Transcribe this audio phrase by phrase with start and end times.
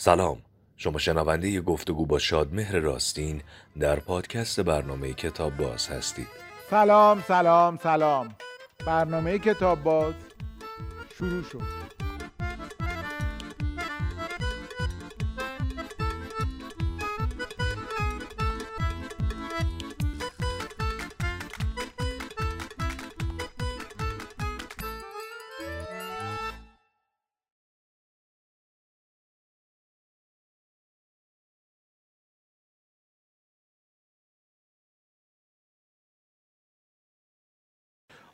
[0.00, 0.42] سلام.
[0.76, 3.42] شما شنونده گفتگو با شادمهر راستین
[3.80, 6.26] در پادکست برنامه کتاب باز هستید.
[6.70, 8.34] سلام سلام سلام.
[8.86, 10.14] برنامه کتاب باز
[11.18, 12.07] شروع شد.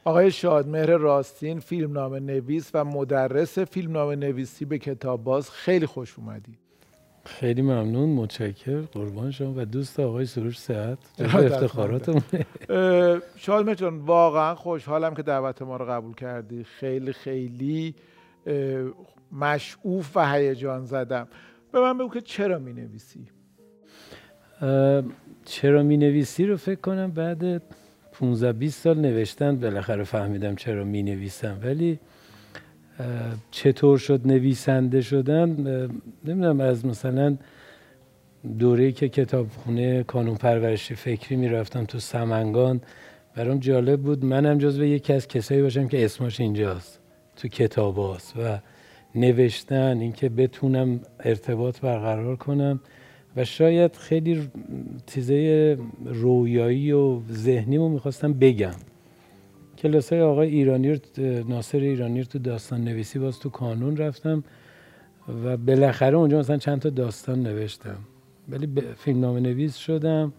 [0.04, 6.58] آقای شادمهر راستین فیلمنامه نویس و مدرس فیلمنامه نویسی به کتاب باز خیلی خوش اومدید
[7.24, 12.46] خیلی ممنون متشکر قربان شما و دوست آقای سروش صحت افتخاراتمونه
[13.36, 16.64] شادمهر جان واقعا خوشحالم که دعوت ما رو قبول کردی.
[16.64, 17.94] خیلی خیلی
[19.32, 21.28] مشعوف و هیجان زدم.
[21.72, 23.28] به من بگو که چرا می نویسی
[25.44, 27.62] چرا می نویسی رو فکر کنم بعد
[28.18, 31.98] 15 20 سال نوشتن بالاخره فهمیدم چرا می نویسم ولی
[33.50, 35.48] چطور شد نویسنده شدن؟
[36.24, 37.36] نمی‌دونم از مثلا
[38.58, 42.80] دوره که کتابخونه کانون پرورشی فکری می‌رفتم تو سمنگان
[43.36, 44.24] برام جالب بود.
[44.24, 47.00] منم جزو یکی از کسایی باشم که اسمش اینجاست
[47.36, 48.16] تو کتاب و
[49.14, 52.80] نوشتن اینکه بتونم ارتباط برقرار کنم.
[53.36, 54.48] و شاید خیلی
[55.06, 58.74] چیزای رویایی و ذهنی رو می‌خواستم بگم.
[59.78, 61.00] کلاس های آقای ایرانی
[61.48, 64.44] ناصر ایرانی تو داستان نویسی باز تو کانون رفتم
[65.44, 67.98] و بالاخره اونجا مثلا چند تا داستان نوشتم.
[68.48, 70.32] ولی فیلم نام نویس شدم.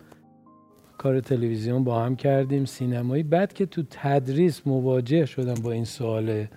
[0.98, 3.24] کار تلویزیون با هم کردیم سینمایی.
[3.24, 6.50] بعد که تو تدریس مواجه شدم با این سواله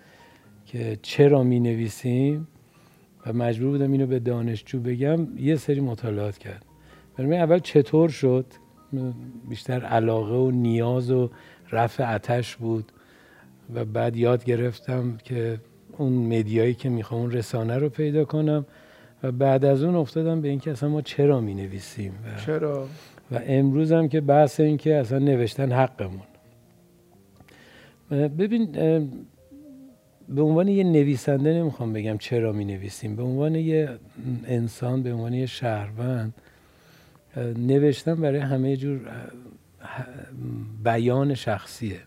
[0.66, 2.48] که چرا می نویسیم
[3.26, 6.64] و مجبور بودم اینو به دانشجو بگم یه سری مطالعات کرد.
[7.16, 8.46] برای اول چطور شد؟
[9.48, 11.30] بیشتر علاقه و نیاز و
[11.72, 12.92] رفع اتش بود.
[13.74, 15.60] و بعد یاد گرفتم که
[15.98, 18.66] اون مدیایی که می‌خوام اون رسانه رو پیدا کنم.
[19.22, 22.86] و بعد از اون افتادم به اینکه اصلا ما چرا می نویسیم و چرا؟
[23.32, 26.20] و امروز هم که بحث این که اصلا نوشتن حقمون.
[28.10, 28.76] ببین
[30.28, 33.98] به عنوان یه نویسنده نمی‌خوام بگم چرا می نویسیم به عنوان یه
[34.46, 36.34] انسان به عنوان یه شهروند
[37.56, 39.00] نوشتن برای همه جور
[40.84, 42.00] بیان شخصیه.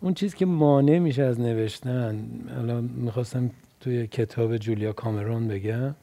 [0.00, 3.50] اون چیز که مانع میشه از نوشتن الان می‌خواستم
[3.80, 5.94] توی کتاب جولیا کامرون بگم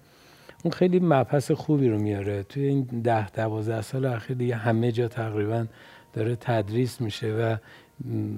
[0.64, 2.44] اون خیلی مبحث خوبی رو میاره.
[2.44, 5.66] توی این ده دوازده سال اخیر دیگه همه جا تقریبا
[6.14, 7.56] داره تدریس میشه و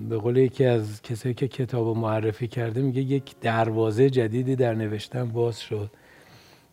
[0.09, 4.73] به قول یکی از کسایی که کتاب رو معرفی کرده میگه یک دروازه جدیدی در
[4.73, 5.91] نوشتن باز شد.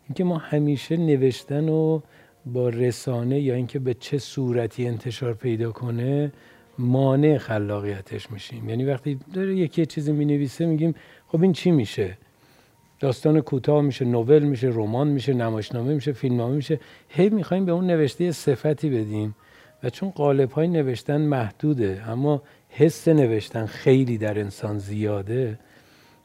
[0.08, 2.00] اینکه ما همیشه نوشتن و
[2.46, 6.32] با رسانه یا اینکه به چه صورتی انتشار پیدا کنه
[6.78, 8.68] مانع خلاقیتش میشیم.
[8.68, 10.94] یعنی وقتی داره یکی چیزی می نویسه میگیم
[11.26, 12.18] خب این چی میشه؟
[13.00, 16.80] داستان کوتاه میشه نوول میشه رمان میشه نمایشنامه میشه فیلمنامه میشه.
[17.08, 19.34] هی می‌خوایم به اون نوشته صفتی بدیم.
[19.82, 25.58] و چون قالب های نوشتن محدوده اما حس نوشتن خیلی در انسان زیاده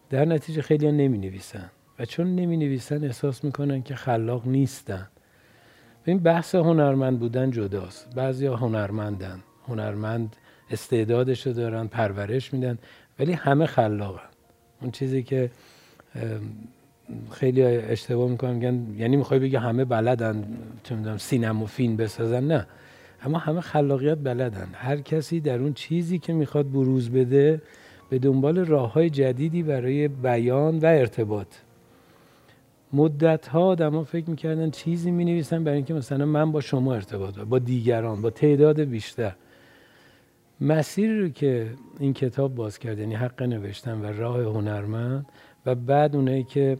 [0.09, 1.70] در نتیجه خیلی نمی نویسن.
[2.00, 5.08] و چون نمی نویسن احساس می‌کنن که خلاق نیستن.
[6.06, 8.16] این بحث هنرمند بودن جداست.
[8.16, 9.40] بعضی ها هنرمندن.
[9.68, 10.36] هنرمند
[10.72, 12.78] استعدادشو دارن پرورش میدن
[13.20, 14.30] ولی همه خلاقن.
[14.81, 15.50] اون چیزی که
[17.31, 22.68] خیلی اشتباه می‌کنن میگن یعنی می‌خوای بگی همه بلدن چه می‌دونم سینما و بسازن؟ نه.
[23.26, 24.68] اما همه خلاقیت بلدن.
[24.74, 27.62] هر کسی در اون چیزی که می‌خواد بروز بده
[28.10, 31.48] به دنبال راه های جدیدی برای بیان و ارتباط.
[32.94, 37.40] مدت ها آدم فکر می‌کردن چیزی می نویسن برای اینکه مثلا من با شما ارتباط
[37.40, 39.36] با دیگران با تعداد بیشتر.
[40.62, 41.68] مسیری رو که
[42.00, 45.26] این کتاب باز کرد یعنی حق نوشتن و راه هنرمند
[45.66, 46.78] و بعد اونایی که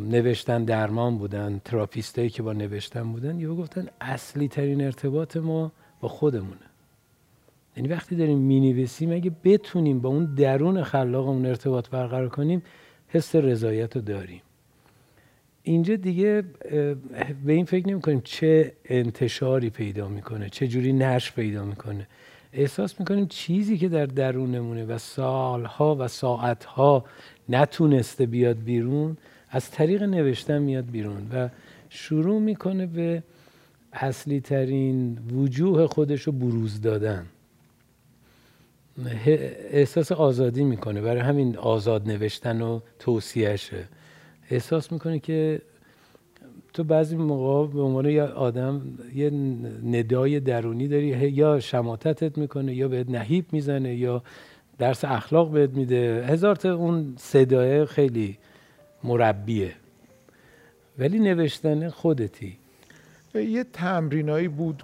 [0.00, 6.08] نوشتن درمان بودن تراپیستایی که با نوشتن بودن یا گفتن اصلی ترین ارتباط ما با
[6.08, 6.60] خودمونه.
[7.76, 12.62] یعنی وقتی داریم می نویسیم اگه بتونیم با اون درون خلاقمون ارتباط برقرار کنیم
[13.08, 14.42] حس رضایت رو داریم.
[15.62, 16.42] اینجا دیگه
[17.44, 22.06] به این فکر نمی کنیم چه انتشاری پیدا می‌کنه چه جوری نشر پیدا می‌کنه.
[22.52, 27.04] احساس می‌کنیم چیزی که در درونمونه و سالها و ساعتها
[27.48, 29.16] نتونسته بیاد بیرون
[29.50, 31.48] از طریق نوشتن میاد بیرون و
[31.88, 33.22] شروع می‌کنه به
[33.92, 37.26] اصلی ترین وجوه خودش رو بروز دادن.
[39.70, 41.00] احساس آزادی می‌کنه.
[41.00, 43.84] برای همین آزاد نوشتن و توصیهشه
[44.50, 45.62] احساس می‌کنه که
[46.72, 48.82] تو بعضی موقع به عنوان یه آدم
[49.14, 49.30] یه
[49.84, 54.22] ندای درونی داری یا شماتتت می‌کنه یا بهت نهیب می‌زنه یا
[54.78, 56.24] درس اخلاق بهت میده.
[56.28, 58.38] هزار تا اون صدای خیلی
[59.04, 59.72] مربیه.
[60.98, 62.58] ولی نوشتن خودتی.
[63.34, 64.82] یه تمرینایی بود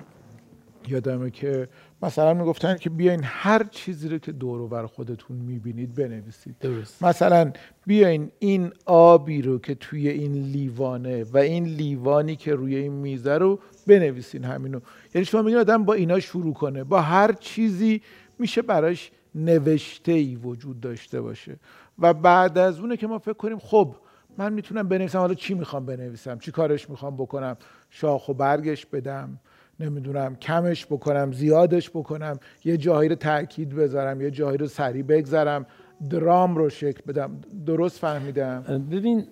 [0.89, 1.69] یادمه که
[2.03, 6.57] مثلا می‌گفتن که بیاین هر چیزی رو که دور بر خودتون می‌بینید بنویسید.
[6.61, 7.05] درست.
[7.05, 7.53] مثلا
[7.87, 13.39] بیاین این آبی رو که توی این لیوانه و این لیوانی که روی این میزه
[13.39, 14.81] رو بنویسین همینو.
[15.15, 18.03] یعنی شما میگین آدم با اینا شروع کنه با هر چیزی
[18.39, 21.57] میشه براش نوشته ای وجود داشته باشه.
[21.99, 23.95] و بعد از اونه که ما فکر کنیم خب
[24.39, 27.57] من می‌تونم بنویسم حالا چی می‌خوام بنویسم؟ چی کارش می‌خوام بکنم؟
[27.91, 29.39] شاخ و برگش بدم
[29.81, 35.67] نمی‌دونم کمش بکنم زیادش بکنم یه جایی رو تاکید بذارم یه جایی رو سریع بگذارم
[36.11, 37.31] درام رو شکل بدم.
[37.67, 39.27] درست فهمیدم؟ ببین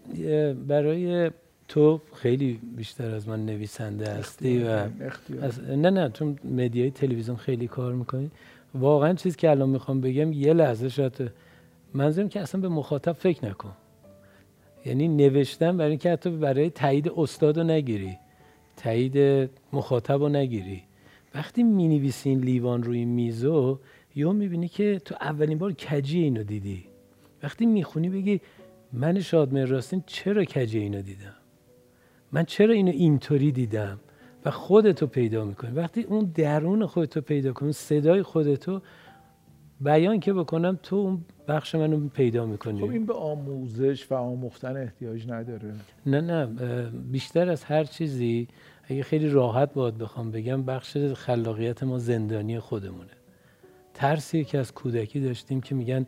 [0.69, 1.31] برای
[1.69, 4.89] تو خیلی بیشتر از من نویسنده هستی و
[5.43, 8.31] از نه نه تو مدیای تلویزیون خیلی کار می‌کنی.
[8.75, 11.31] واقعا چیزی که الان می‌خوام بگم یه لحظه شاید
[11.95, 13.73] منظورم که اصلا به مخاطب فکر نکن.
[14.87, 18.17] یعنی نوشتن برای اینکه حتی برای تایید استاد رو نگیری
[18.77, 20.83] تایید مخاطب رو نگیری.
[21.35, 23.79] وقتی می نویسی لیوان روی میزو
[24.15, 26.85] یا می‌بینی که تو اولین بار کجی اینو دیدی.
[27.43, 28.41] وقتی می‌خونی بگی
[28.93, 31.35] من شادمهر راستین چرا کجی اینو دیدم؟
[32.33, 34.01] من چرا اینو اینطوری دیدم؟
[34.45, 35.71] و خودتو پیدا می‌کنی.
[35.71, 38.83] وقتی اون درون خودتو پیدا کنی صدای خودتو
[39.81, 42.81] بیان که بکنم تو اون بخش منو پیدا می‌کنی.
[42.81, 45.73] خب این به آموزش و آموختن احتیاج نداره.
[46.07, 46.47] نه نه
[47.13, 48.49] بیشتر از هر چیزی
[48.85, 53.11] اگه خیلی راحت باید بخوام بگم بخش خلاقیت ما زندانی خودمونه.
[53.95, 56.07] ترسی که از کودکی داشتیم که میگن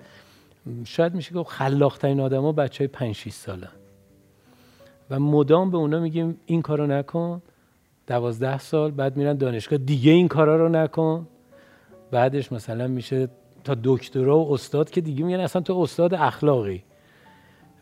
[0.85, 3.69] شاید میشه که خلاقترین آدما بچه های 5 6 سالن.
[5.11, 7.43] و مدام به اونا میگیم این کارو نکن
[8.07, 11.27] دوازده سال بعد میرن دانشگاه دیگه این کارا رو نکن.
[12.11, 13.29] بعدش مثلا میشه
[13.67, 16.83] تا دکترا و استاد که دیگه میگن اصلا تو استاد اخلاقی.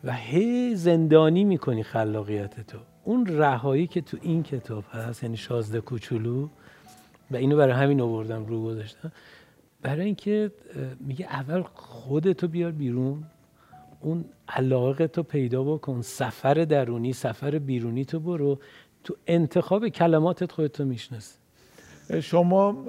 [0.03, 2.77] و هی زندانی می‌کنی خلاقیت تو.
[3.03, 6.49] اون رهایی که تو این کتاب هست یعنی شازده کوچولو
[7.31, 9.11] و اینو برای همین آوردم رو گذاشتم.
[9.81, 10.51] برای اینکه
[10.99, 13.23] میگه اول خودتو بیار بیرون
[14.01, 18.59] اون علاقه تو پیدا بکن سفر درونی سفر بیرونی تو برو.
[19.03, 21.37] تو انتخاب کلماتت خودتو می‌شناسی.
[22.21, 22.85] شما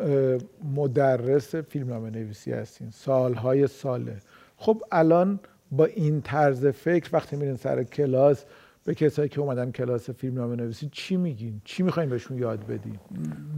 [0.74, 4.16] مدرس فیلمنامه نویسی هستین سالهای ساله.
[4.56, 5.40] خب الان
[5.70, 8.44] با این طرز فکر وقتی میرین سر کلاس
[8.84, 12.98] به کسایی که اومدن کلاس فیلمنامه نویسی چی میگین؟ چی می‌خواین بهشون یاد بدین؟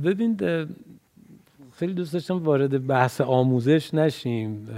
[0.05, 0.37] ببین
[1.72, 4.69] خیلی دوست داشتم وارد بحث آموزش نشیم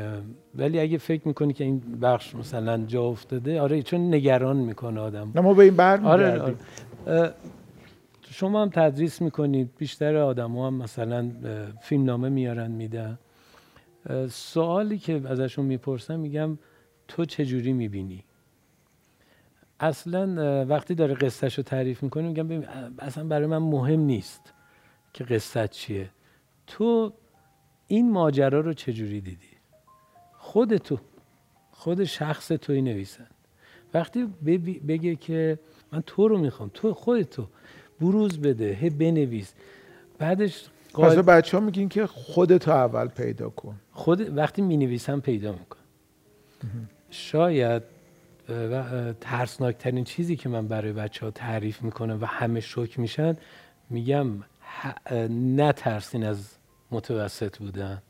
[0.54, 5.32] ولی اگه فکر می‌کنی که این بخش مثلا جا افتاده آره چون نگران می‌کنه آدم.
[5.34, 7.34] نه ما به این بر آره, آره.
[8.40, 9.70] شما هم تدریس می‌کنید.
[9.78, 11.30] بیشتر آدم هم مثلا
[11.82, 13.18] فیلم نامه میارن میدن.
[14.30, 16.58] سوالی که ازشون می‌پرسم میگم
[17.08, 18.24] تو چجوری می‌بینی؟
[19.80, 22.64] اصلا وقتی داره قصهش رو تعریف می‌کنه میگم
[22.98, 24.52] اصلا برای من مهم نیست
[25.12, 26.10] که قصه چیه.
[26.66, 27.12] تو
[27.86, 29.54] این ماجرا رو چجوری دیدی؟
[30.32, 30.98] خود تو
[31.70, 33.26] خود شخص توی نویسن.
[33.94, 34.24] وقتی
[34.88, 35.58] بگه که
[35.92, 37.46] من تو رو می‌خوام تو خودتو
[38.00, 39.52] بروز بده هی بنویس.
[40.18, 41.22] بعدش قال...
[41.22, 43.76] بچه ها میگین که خودتو اول پیدا کن.
[43.92, 45.78] خود وقتی می نویسم پیدا میکن
[47.10, 47.82] شاید
[48.48, 53.36] و ترسناکترین چیزی که من برای بچه ها تعریف می‌کنم و همه شک میشن
[53.90, 54.26] میگم
[55.56, 56.48] نترسین از
[56.90, 58.02] متوسط بودن.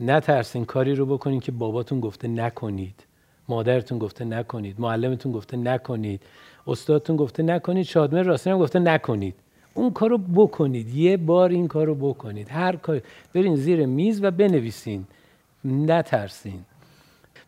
[0.00, 3.06] نترسین کاری رو بکنین که باباتون گفته نکنید
[3.48, 6.22] مادرتون گفته نکنید معلمتون گفته نکنید.
[6.66, 9.34] استادتون گفته نکنید شادمه راستی هم گفته نکنید.
[9.74, 12.48] اون کار رو بکنید یه بار این کار رو بکنید.
[12.48, 13.02] هر کار
[13.34, 15.06] برین زیر میز و بنویسین.
[15.64, 16.64] نترسین.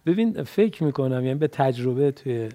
[0.07, 2.49] ببین فکر می‌کنم یعنی به تجربه توی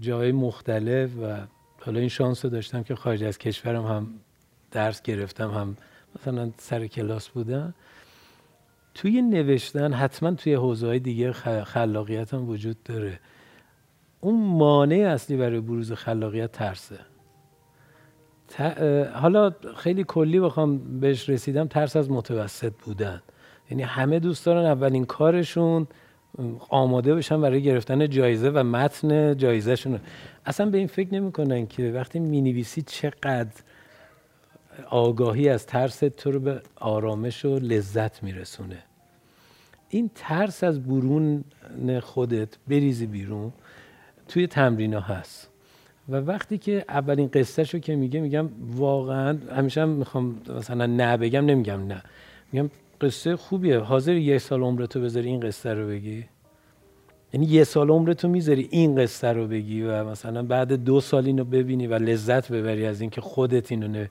[0.00, 1.36] جای مختلف و
[1.80, 4.06] حالا این شانس رو داشتم که خارج از کشورم هم
[4.70, 5.76] درس گرفتم هم
[6.16, 7.74] مثلا سر کلاس بودم.
[8.94, 11.32] توی نوشتن حتما توی حوزه دیگه
[11.64, 13.18] خلاقیت هم وجود داره.
[14.20, 16.98] اون مانع اصلی برای بروز خلاقیت ترسه.
[19.14, 23.22] حالا خیلی کلی بخوام بهش رسیدم ترس از متوسط بودن.
[23.70, 25.86] یعنی همه دوست دارن اولین کارشون
[26.68, 30.00] آماده بشن برای گرفتن جایزه و متن جایزهشون.
[30.46, 33.60] اصلا به این فکر نمی‌کنن که وقتی می‌نویسی چقدر
[34.88, 38.78] آگاهی از ترس تو رو به آرامش و لذت میرسونه.
[39.88, 41.44] این ترس از برون
[42.00, 43.52] خودت بریزی بیرون
[44.30, 45.50] توی تمرین ها هست.
[46.08, 51.16] و وقتی که اولین قصه شو که میگه میگم واقعا همیشه هم می‌خوام مثلا نه
[51.16, 52.02] بگم نمیگم نه.
[52.52, 52.70] میگم
[53.00, 53.78] قصه خوبیه.
[53.78, 56.24] حاضر یه سال عمرتو بذاری این قصه رو بگی؟
[57.32, 61.44] یعنی یه سال عمرتو می‌ذاری این قصه رو بگی و مثلا بعد دو سال اینو
[61.44, 64.04] ببینی و لذت ببری از اینکه خودت اینو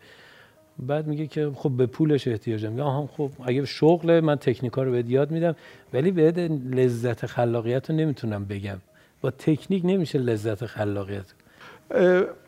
[0.79, 4.91] بعد میگه که خب به پولش احتیاجم میگه آها خب اگه شغله من تکنیکا رو
[4.91, 5.55] بهت یاد میدم
[5.93, 6.37] ولی بهت
[6.71, 8.77] لذت خلاقیت رو نمی‌تونم بگم.
[9.21, 11.25] با تکنیک نمیشه لذت خلاقیت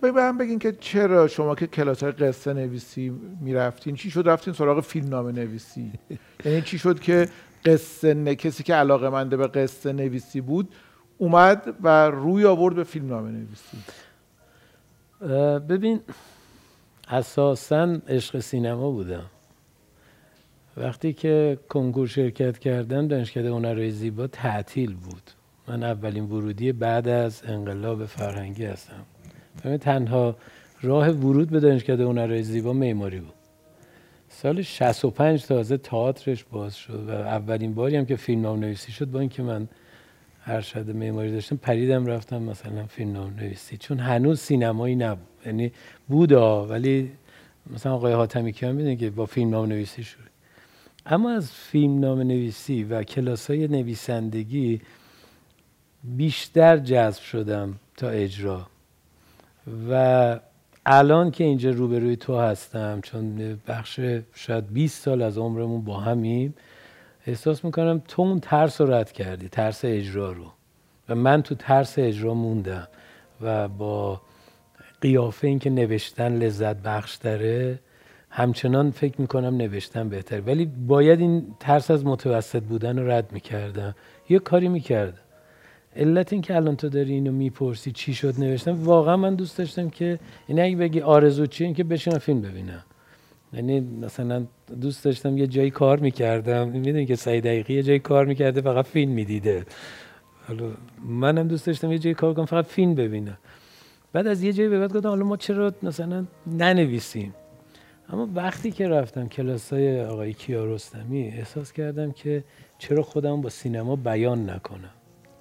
[0.01, 3.09] به هم بگین که چرا شما که کلاس های قصه نویسی
[3.41, 5.91] می‌رفتین چی شد؟ رفتین سراغ فیلم نامه نویسی.
[6.45, 7.29] یعنی چی شد که
[7.65, 8.33] قصه ن...
[8.33, 10.69] کسی که علاقه منده به قصه نویسی بود
[11.17, 13.77] اومد و روی آورد به فیلم نامه نویسی؟
[15.59, 15.99] ببین
[17.07, 19.25] اساسا عشق سینما بودم
[20.77, 25.31] وقتی که کنکور شرکت کردم دانشکده هنرهای زیبا تعطیل بود.
[25.67, 29.05] من اولین ورودی بعد از انقلاب فرهنگی هستم.
[29.81, 30.35] تنها
[30.81, 33.33] راه ورود به دانشکده هنرهای زیبا معماری بود.
[34.29, 39.11] سال 65 تازه تئاترش باز شد و اولین باری هم که فیلم نام نویسی شد
[39.11, 39.67] با اینکه من
[40.45, 43.77] ارشد معماری داشتم پریدم رفتم مثلا فیلم نام نویسی.
[43.77, 45.27] چون هنوز سینمایی نبود.
[45.45, 45.71] یعنی
[46.07, 47.11] بودا ولی
[47.73, 50.19] مثلا آقای حاتمی کیان می‌دونی که با فیلم نام نویسی شد.
[51.05, 54.81] اما از فیلم نام نویسی و کلاس های نویسندگی
[56.03, 58.67] بیشتر جذب شدم تا اجرا.
[59.89, 60.39] و
[60.85, 63.99] الان که اینجا روبروی تو هستم چون بخش
[64.33, 66.53] شاید 20 سال از عمرمون با همیم
[67.27, 70.45] احساس می‌کنم تو اون ترس رو رد کردی ترس اجرا رو.
[71.09, 72.87] و من تو ترس اجرا موندم
[73.41, 74.21] و با
[75.01, 77.79] قیافه این که نوشتن لذت بخش داره
[78.29, 83.95] همچنان فکر می‌کنم نوشتن بهتر ولی باید این ترس از متوسط بودن رو رد می‌کردم.
[84.29, 85.17] یه کاری می‌کردم.
[85.95, 89.89] علت این که الان تو داری اینو می‌پرسی چی شد نوشتم واقعا من دوست داشتم
[89.89, 92.83] که این اگه بگی آرزو چیه این که بشینم فیلم ببینم.
[93.53, 94.45] یعنی مثلا
[94.81, 98.85] دوست داشتم یه جایی کار می‌کردم می‌دونی که سعید دقیقی یه جایی کار می‌کرده فقط
[98.85, 99.65] فیلم می‌دیده.
[100.47, 100.71] حالا
[101.05, 103.37] منم دوست داشتم یه جایی کار کنم فقط فیلم ببینم.
[104.13, 107.33] بعد از یه جایی به بعد گفتم حالا ما چرا مثلا ننویسیم؟
[108.09, 112.43] اما وقتی که رفتم کلاس های آقای کیارستمی احساس کردم که
[112.77, 114.89] چرا خودم با سینما بیان نکنم.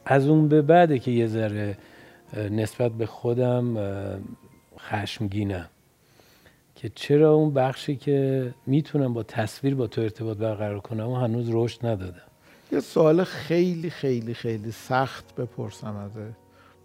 [0.04, 1.78] از اون به بعده که یه ذره
[2.50, 3.76] نسبت به خودم
[4.78, 5.68] خشمگینم
[6.74, 11.48] که چرا اون بخشی که می‌تونم با تصویر با تو ارتباط برقرار کنم و هنوز
[11.52, 12.22] رشد ندادم؟
[12.72, 16.36] یه سوال خیلی خیلی خیلی سخت بپرسم ازت.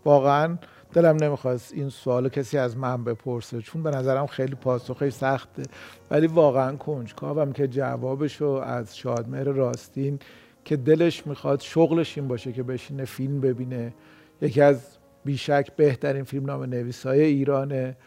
[0.05, 0.57] واقعا
[0.93, 5.63] دلم نمی‌خواست این سوال کسی از من بپرسه چون به نظرم خیلی پاسخی سخته.
[6.11, 10.19] ولی واقعا کنجکاوم که جوابشو از شادمهر راستین
[10.65, 13.93] که دلش می‌خواد شغلش این باشه که بشینه فیلم ببینه.
[14.41, 17.97] یکی از بیشک بهترین فیلم نام نویسای ایرانه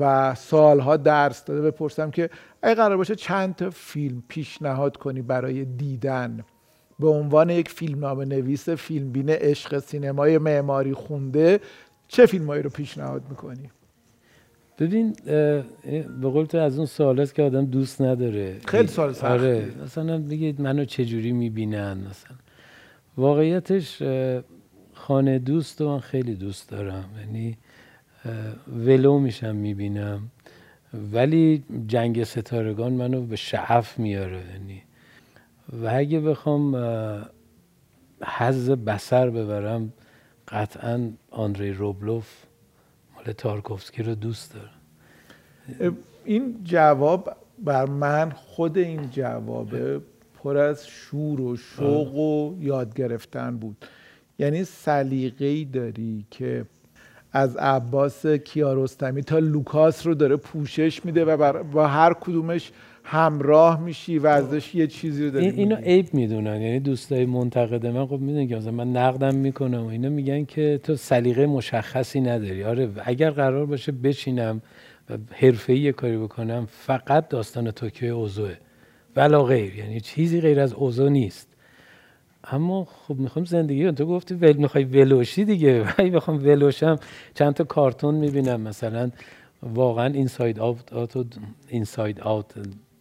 [0.00, 1.60] و سالها درس داده.
[1.60, 2.30] بپرسم که
[2.62, 6.44] اگه قرار باشه چند تا فیلم پیشنهاد کنی برای دیدن؟
[6.98, 11.60] به عنوان یک فیلم نام نویس فیلم بینه عشق سینمای معماری خونده
[12.08, 13.70] چه فیلمایی رو پیشنهاد می‌کنی؟
[14.78, 15.16] ببین
[16.20, 18.58] به قول تو از اون سوال است که آدم دوست نداره.
[18.66, 19.24] خیلی سوال سخت.
[19.24, 22.36] آره مثلا بگید منو چجوری می‌بینن مثلا.
[23.16, 24.02] واقعیتش
[24.92, 27.04] خانه دوست رو من خیلی دوست دارم.
[27.20, 27.58] یعنی
[28.86, 30.30] ولو میشم می‌بینم.
[31.12, 34.82] ولی جنگ ستارگان منو به شعف میاره یعنی.
[35.82, 36.76] و اگه بخوام
[38.24, 39.92] حز بسر ببرم
[40.48, 42.45] قطعا آندری روبلوف
[43.26, 45.96] مال تارکوفسکی رو دوست دارم.
[46.24, 49.68] این جواب بر من خود این جواب
[50.34, 53.84] پر از شور و شوق و یاد گرفتن بود.
[54.38, 56.66] یعنی سلیقه‌ای داری که
[57.32, 62.72] از عباس کیارستمی تا لوکاس رو داره پوشش میده و با هر کدومش
[63.08, 66.62] همراه میشی و ازش یه چیزی رو داری اینو عیب می‌دونن.
[66.62, 70.96] یعنی دوستای منتقد من خب می‌دونن که من نقدم می‌کنم و اینا میگن که تو
[70.96, 72.64] سلیقه مشخصی نداری.
[72.64, 74.62] آره اگر قرار باشه بشینم
[75.10, 78.54] و حرفه‌ای کاری بکنم فقط داستان توکیو اوزوه
[79.16, 79.74] ولا غیر.
[79.74, 81.48] یعنی چیزی غیر از اوزو نیست.
[82.44, 85.84] اما خب می‌خوام زندگی تو گفتی ول می‌خوای ولوشی دیگه.
[85.98, 86.96] ولی بخوام ولوشم.
[87.34, 88.60] چند تا کارتون می‌بینم.
[88.60, 89.10] مثلا
[89.62, 91.24] واقعا اینساید آوت و
[91.68, 92.54] اینساید آوت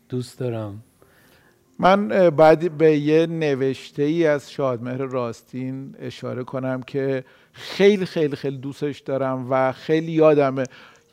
[0.09, 0.83] دوست دارم.
[1.79, 8.57] من بعد به یه نوشته ای از شادمهر راستین اشاره کنم که خیلی خیلی خیلی
[8.57, 10.63] دوستش دارم و خیلی یادمه.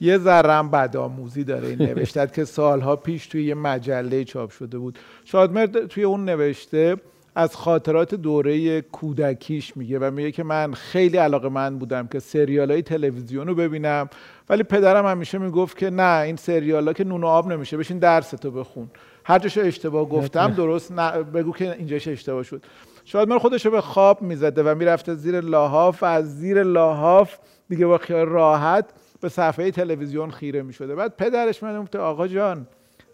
[0.00, 2.26] یه ذرم بدآموزی داره این نوشته.
[2.36, 4.98] که سالها پیش توی یه مجله چاپ شده بود.
[5.24, 6.96] شادمهر توی اون نوشته
[7.34, 12.70] از خاطرات دوره کودکیش میگه و میگه که من خیلی علاقه من بودم که سریال
[12.70, 14.08] های تلویزیون رو ببینم
[14.52, 17.98] ولی پدرم همیشه می‌گفت که نه این سریال ها که نون و آب نمیشه بشین
[17.98, 18.90] درس تو بخون.
[19.24, 22.64] هر جاشو اشتباه گفتم درست نه بگو که اینجاش اشتباه شد.
[23.04, 27.36] شاید من خودش رو به خواب می‌زده و می‌رفته زیر لاحاف و از زیر لاحاف
[27.68, 28.84] دیگه با خیال راحت
[29.20, 30.94] به صفحه تلویزیون خیره می‌شده.
[30.94, 32.66] بعد پدرش من گفته آقا جان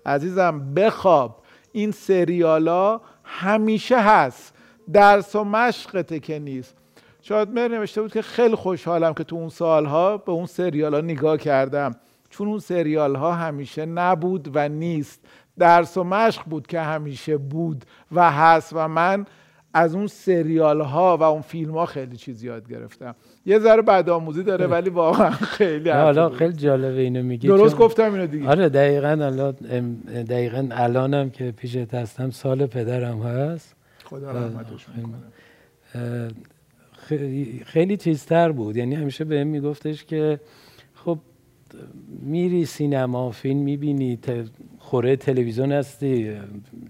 [0.07, 1.43] عزیزم بخواب.
[1.73, 4.55] این سریالا همیشه هست.
[4.93, 6.75] درس و مشقته که نیست.
[7.29, 11.01] شاید مر نوشته بود که خیلی خوشحالم که تو اون سالها به اون سریال ها
[11.01, 11.95] نگاه کردم.
[12.31, 15.21] چون اون سریال ها همیشه نبود و نیست.
[15.59, 19.27] درس و مشق بود که همیشه بود و هست و من
[19.75, 23.15] از اون سریال ها و اون فیلم ها خیلی چیز یاد گرفتم.
[23.47, 28.13] یه ذره بعد آموزی داره ولی واقعا خیلی حالا خیلی جالبه اینو میگی درست گفتم
[28.15, 28.49] اینو دیگه.
[28.49, 29.53] آره دقیقا الان
[30.29, 33.77] دقیقا الانم که پیشت هستم سال پدرم هست.
[34.05, 34.87] خدا رحمتش
[37.65, 38.77] خیلی چیزتر بود.
[38.77, 40.41] یعنی همیشه بهم میگفتش که
[40.95, 41.19] خب
[42.23, 44.19] میری سینما فیلم می‌بینی
[44.79, 46.33] خوره تلویزیون هستی.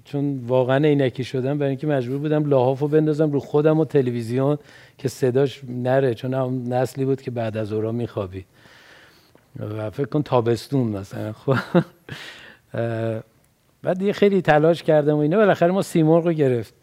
[0.04, 4.58] چون واقعا عینکی شدم برای اینکه مجبور بودم لاحافو بندازم رو خودم و تلویزیون
[4.98, 8.44] که صداش نره چون هم نسلی بود که بعد از اورا میخوابی.
[9.58, 11.32] و فکر کن تابستون مثلا.
[11.40, 11.56] خب
[13.82, 15.37] بعد یه خیلی تلاش کردم و اینا.
[15.37, 16.75] بالاخره ما سیمرغ رو گرفت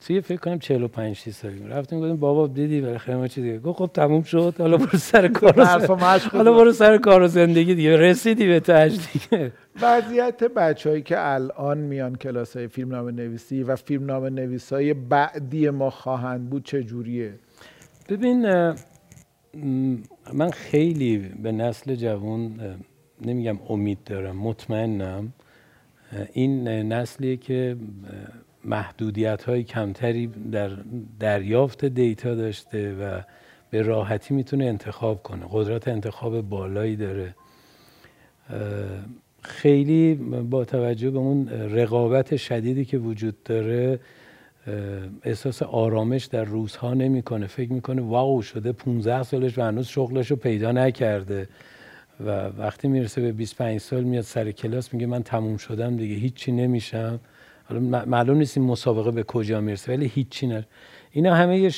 [0.00, 3.78] توی فکر کنم 45 6 سالی رفتیم گفتیم بابا دیدی بالاخره ما چی دیگه؟ گفت
[3.78, 4.54] خب تموم شد.
[4.58, 5.64] حالا برو سر کار
[6.32, 7.96] حالا برو سر کار و زندگی دیگه.
[7.96, 9.52] رسیدی به تاج دیگه.
[9.82, 14.94] وضعیت بچههایی که الان میان کلاس های فیلم نام نویسی و فیلم نام نویس های
[14.94, 17.34] بعدی ما خواهند بود چه جوریه
[18.08, 18.46] ببین
[20.34, 22.60] من خیلی به نسل جوان
[23.22, 25.32] نمیگم امید دارم مطمئنم.
[26.32, 27.76] این نسلیه که
[28.64, 30.70] محدودیت های کمتری در
[31.20, 33.20] دریافت دیتا داشته و
[33.70, 35.44] به راحتی می‌تونه انتخاب کنه.
[35.50, 37.34] قدرت انتخاب بالایی داره.
[39.42, 40.14] خیلی
[40.50, 44.00] با توجه به اون رقابت شدیدی که وجود داره
[45.22, 47.46] احساس آرامش در روزها نمی‌کنه.
[47.46, 51.48] فکر می‌کنه واو شده 15 سالش و هنوز شغلش رو پیدا نکرده
[52.26, 56.52] و وقتی می‌رسه به 25 سال میاد سر کلاس میگه من تموم شدم دیگه هیچی
[56.52, 57.20] نمیشم.
[57.70, 60.66] حالا معلوم نیست این مسابقه به کجا می‌رسه ولی هیچی نه
[61.12, 61.68] اینا همه یه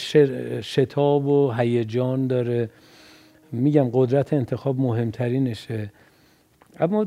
[0.61, 2.71] شتاب و هیجان داره.
[3.53, 5.93] میگم قدرت انتخاب مهمترینشه.
[6.81, 7.07] اما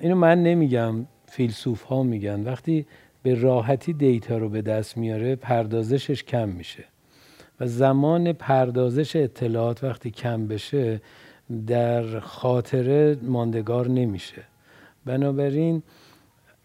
[0.00, 0.94] اینو من نمیگم
[1.26, 2.42] فیلسوف ها میگن.
[2.42, 2.86] وقتی
[3.22, 6.84] به راحتی دیتا رو به دست میاره پردازشش کم میشه.
[7.60, 11.00] و زمان پردازش اطلاعات وقتی کم بشه
[11.66, 14.42] در خاطره ماندگار نمیشه.
[15.04, 15.82] بنابراین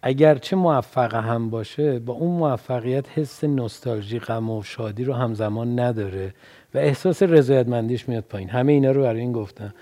[0.03, 6.33] اگرچه موفق هم باشه با اون موفقیت حس نوستالژی غم و شادی رو همزمان نداره
[6.73, 8.49] و احساس رضایتمندیش میاد پایین.
[8.49, 9.73] همه اینا رو برای این گفتم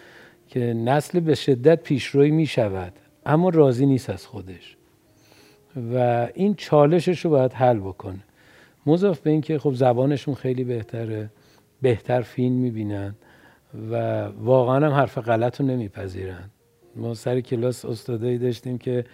[0.48, 2.94] که نسل به شدت پیشروی می شود
[3.26, 4.78] اما راضی نیست از خودش.
[5.94, 8.20] و این چالشش رو باید حل بکنه.
[8.86, 11.30] مضاف به اینکه خب زبانشون خیلی بهتره
[11.82, 13.16] بهتر فیلم می‌بینن
[13.92, 16.50] و واقعا هم حرف غلط رو نمیپذیرن.
[16.96, 19.06] ما سر کلاس استادایی داشتیم که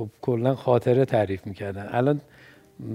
[0.00, 1.88] خب کلا خاطره تعریف می‌کردن.
[1.90, 2.20] الان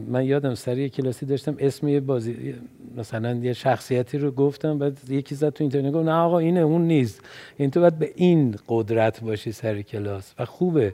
[0.08, 2.56] من یادم سر یه کلاسی داشتم اسم یه بازی
[2.98, 6.82] مثلا یه شخصیتی رو گفتم بعد یکی زد تو اینترنت گفت نه آقا اینه اون
[6.82, 7.22] نیست.
[7.58, 10.94] این تو باید به این قدرت باشی سر کلاس و خوبه.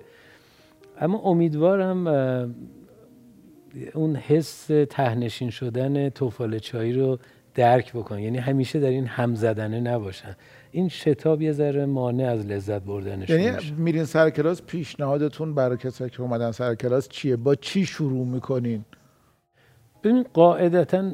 [1.01, 2.07] اما امیدوارم
[3.93, 7.19] اون حس تهنشین شدن توفال چایی رو
[7.55, 8.19] درک بکن.
[8.19, 10.35] یعنی همیشه در این هم زدنه نباشن.
[10.71, 16.09] این شتاب یه ذره مانع از لذت بردنشون یعنی میرین سر کلاس پیشنهادتون برای کسایی
[16.09, 18.85] که اومدن سر کلاس چیه؟ با چی شروع می‌کنین؟
[20.03, 21.11] ببین قاعدتا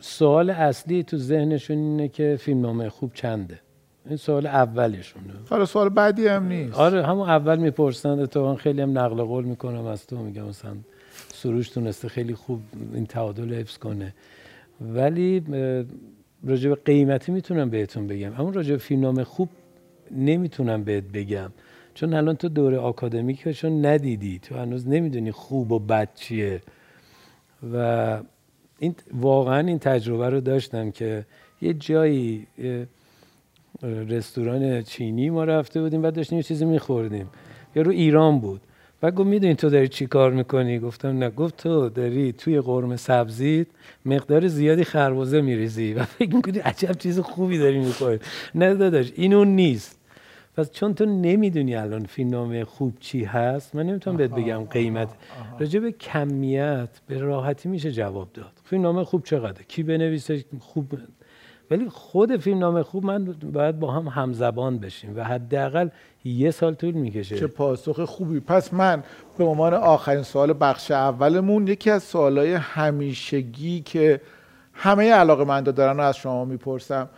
[0.00, 3.60] سوال اصلی تو ذهنشون اینه که فیلمنامه خوب چنده.
[4.06, 6.74] این سوال اولشونه حالا سوال بعدی هم نیست.
[6.74, 10.76] آره همون اول می‌پرسن اتفاقا خیلی هم نقل قول می‌کنم از تو میگم مثلا
[11.34, 12.60] سروش تونسته خیلی خوب
[12.94, 14.14] این تعادل حفظ کنه.
[14.80, 15.42] ولی
[16.44, 18.32] راجع قیمتی می‌تونم بهتون بگم.
[18.38, 19.48] اما راجع فیلمنامه خوب
[20.10, 21.50] نمی‌تونم بهت بگم.
[21.94, 24.38] چون الان تو دوره آکادمیکشون ندیدی.
[24.38, 26.60] تو هنوز نمی‌دونی خوب و بد چیه.
[27.74, 28.18] و
[28.78, 31.26] این واقعا این تجربه رو داشتم که
[31.60, 32.46] یه جایی
[33.82, 37.28] رستوران چینی ما رفته بودیم بعد داشتیم یه چیزی میخوردیم.
[37.76, 38.60] یا رو ایران بود.
[39.02, 41.30] و گفت می‌دونی تو داری چی کار می‌کنی؟ گفتم نه.
[41.30, 43.66] گفت تو داری توی قرمه سبزیت
[44.06, 48.18] مقدار زیادی خربزه میریزی و فکر می‌کنی عجب چیز خوبی داری می‌کنی
[48.54, 49.98] نه داداش این اون نیست.
[50.56, 55.08] پس چون تو نمی‌دونی الان فیلمنامه خوب چی هست من نمی‌تونم بهت بگم قیمت.
[55.58, 58.52] راجع به کمیت به راحتی میشه جواب داد.
[58.64, 60.92] فیلمنامه خوب چقدره؟ کی بنویسه؟ خوب
[61.72, 65.88] ولی خود فیلمنامه خوب من باید با هم همزبان بشیم و حداقل
[66.24, 67.38] یه سال طول می‌کشه.
[67.38, 68.40] چه پاسخ خوبی.
[68.40, 69.02] پس من
[69.38, 74.20] به عنوان آخرین سوال بخش اولمون یکی از سوالای همیشگی که
[74.72, 77.08] همه علاقه من دارن رو از شما می‌پرسم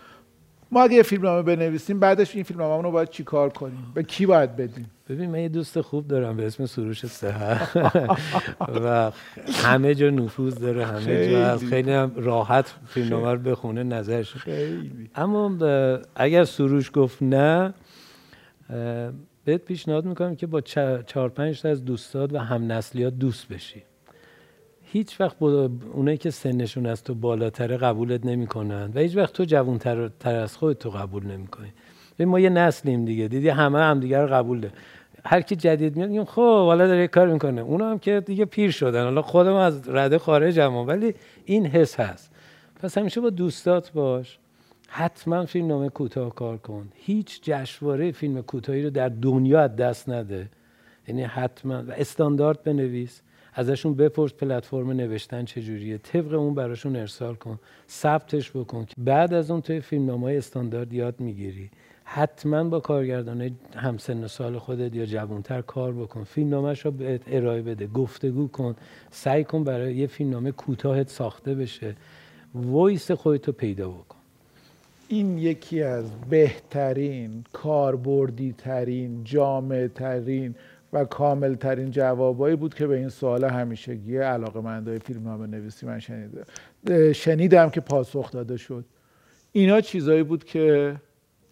[0.70, 4.56] ما اگه یه فیلمنامه بنویسیم بعدش این فیلمنامه رو باید چیکار کنیم؟ به کی باید
[4.56, 7.68] بدیم؟ ببین من یه دوست خوب دارم به اسم سروش سهر
[8.84, 9.12] و
[9.52, 14.34] همه جا نفوذ داره همه جا هست خیلی هم راحت فیلمنامه رو بخونه نظرش.
[14.34, 15.10] خیلی.
[15.14, 15.58] اما
[16.16, 17.74] اگر سروش گفت نه
[19.44, 23.48] بهت پیشنهاد می‌کنم که با چه- چهار پنج تا از دوستات و هم نسلیات دوست
[23.48, 23.82] بشی.
[24.82, 30.08] هیچ وقت اونایی که سنشون از تو بالاتره قبولت نمی‌کنن و هیچ وقت تو جوانتر
[30.08, 31.72] تر از خودت تو قبول نمی‌کنی.
[32.20, 33.28] ما یه نسلیم دیگه.
[33.28, 34.74] دیدی همه هم دیگه رو قبول داره
[35.26, 37.60] هر کی جدید میاد میگم خب حالا داره کار می‌کنه.
[37.60, 39.04] اونا هم که دیگه پیر شدن.
[39.04, 42.30] حالا خودم از رده خارجم ولی این حس هست.
[42.82, 44.38] پس همیشه با دوستات باش.
[44.88, 46.88] حتما فیلم نامه کوتاه کار کن.
[46.94, 50.48] هیچ جشنواره فیلم کوتاهی رو در دنیا از دست نده.
[51.08, 51.82] یعنی حتما.
[51.82, 53.20] و استاندارد بنویس.
[53.54, 57.58] ازشون بپرس پلتفرم نوشتن چجوریه طبق اون براشون ارسال کن.
[57.88, 58.86] ثبتش بکن.
[58.98, 61.70] بعد از اون توی فیلمنامه های استاندارد یاد می‌گیری.
[62.04, 66.24] حتما با کارگردان همسن سال خودت یا جوانتر کار بکن.
[66.24, 67.86] فیلمنامهش رو بهت ارائه بده.
[67.86, 68.76] گفتگو کن.
[69.10, 71.96] سعی کن برای یه فیلمنامه کوتاهت ساخته بشه.
[72.54, 74.18] وایس خودتو پیدا بکن.
[75.08, 80.54] این یکی از بهترین کاربردی ترین جامع ترین
[80.92, 85.86] و کامل ترین جوابایی بود که به این سوال همیشگی علاقه مندای فیلم نامه نویسی
[85.86, 86.44] من شنیده
[86.86, 88.84] اه، شنیدم که پاسخ داده شد.
[89.52, 90.96] اینا چیزایی بود که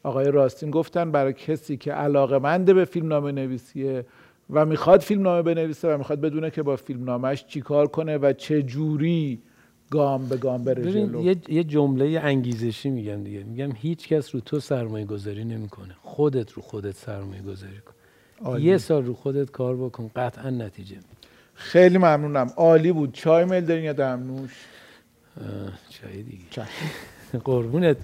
[0.03, 4.05] آقای راستین گفتن برای کسی که علاقه منده به فیلم نامه نویسیه
[4.51, 8.33] و می‌خواد فیلم نامه بنویسه و می‌خواد بدونه که با فیلم نامش چیکار کنه و
[8.33, 9.43] چه جوری
[9.91, 11.23] گام به گام بره جلو.
[11.23, 13.45] یه, یه جمله انگیزشی میگم دیگه.
[13.45, 15.95] میگم هیچ کس رو تو سرمایه گذاری نمی‌کنه.
[16.03, 17.93] خودت رو خودت سرمایه گذاری کن.
[18.45, 18.65] عالی.
[18.65, 20.11] یه سال رو خودت کار بکن.
[20.17, 20.97] قطعا نتیجه.
[21.55, 22.51] خیلی ممنونم.
[22.57, 23.12] عالی بود.
[23.12, 24.67] چای میل دارین یا دمنوش
[25.91, 26.45] چای دیگه.
[26.51, 26.67] چای.
[27.45, 27.97] قربونت.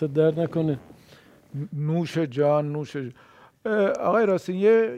[0.00, 0.78] دستت درد نکنه.
[1.72, 3.12] نوش جان نوش جان.
[4.00, 4.56] آقای راستین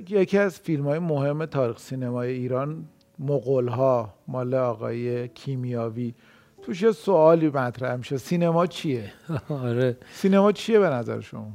[0.09, 2.85] یکی از فیلم های مهم تاریخ سینمای ایران
[3.19, 6.15] مغول ها مال آقای کیمیاوی.
[6.63, 8.17] توش یه سوالی مطرح میشه.
[8.17, 9.13] سینما چیه؟
[9.49, 9.97] آره.
[10.13, 11.53] سینما چیه به نظر شما؟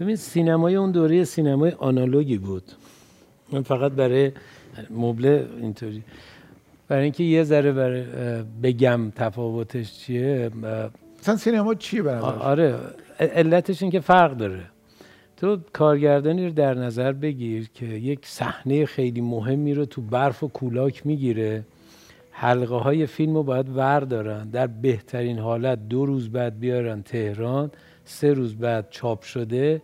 [0.00, 2.72] ببین سینمای اون دوره سینمای آنالوگی بود.
[3.52, 4.32] من فقط برای
[4.90, 6.04] مبله اینطوری.
[6.88, 10.50] برای اینکه یه ذره برای اه، بگم تفاوتش چیه
[11.20, 12.74] مثلا سینما چیه شما؟ آره
[13.20, 14.60] علتش این که فرق داره.
[15.36, 20.48] تو کارگردانی رو در نظر بگیر که یک صحنه خیلی مهمی رو تو برف و
[20.48, 21.64] کولاک می‌گیره.
[22.30, 27.70] حلقه های فیلم رو باید ور دارن در بهترین حالت دو روز بعد بیارن تهران
[28.04, 29.82] سه روز بعد چاپ شده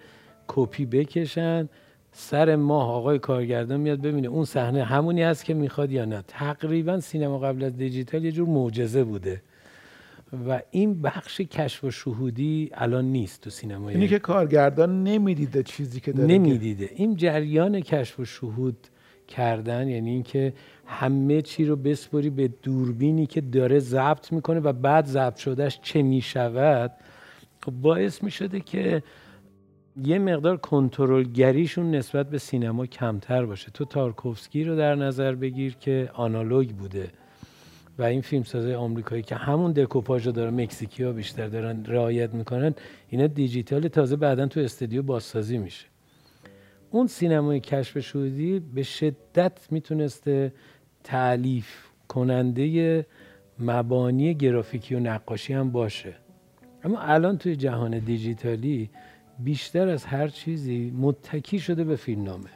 [0.48, 1.68] کپی بکشن.
[2.12, 6.22] سر ماه آقای کارگردان میاد ببینه اون صحنه همونی هست که می‌خواد یا نه.
[6.28, 9.42] تقریبا سینما قبل از دیجیتال یه جور معجزه بوده.
[10.48, 16.00] و این بخش کشف و شهودی الان نیست تو سینمای اینی که کارگردان نمی‌دیده چیزی
[16.00, 16.90] که داره نمی‌دیده.
[16.94, 18.76] این جریان کشف و شهود
[19.28, 20.52] کردن یعنی اینکه
[20.86, 26.02] همه چی رو بسپری به دوربینی که داره ضبط می‌کنه و بعد ضبط شدهش چه
[26.02, 26.92] می‌شود
[27.64, 29.02] خب باعث می‌شده که
[30.04, 33.70] یه مقدار کنترلگریشون نسبت به سینما کمتر باشه.
[33.70, 37.08] تو تارکوفسکی رو در نظر بگیر که آنالوگ بوده
[37.98, 42.74] و این فیلمسازای آمریکایی که همون دکوپاژ رو داره مکزیکی ها بیشتر دارن رعایت می‌کنن
[43.08, 45.86] اینا دیجیتال تازه بعدا تو استودیو بازسازی میشه.
[46.90, 50.52] اون سینمای کشف شهودی به شدت می‌تونسته
[51.04, 53.06] تعلیف کننده
[53.58, 56.14] مبانی گرافیکی و نقاشی هم باشه.
[56.84, 58.90] اما الان توی جهان دیجیتالی
[59.44, 62.50] بیشتر از هر چیزی متکی شده به فیلمنامه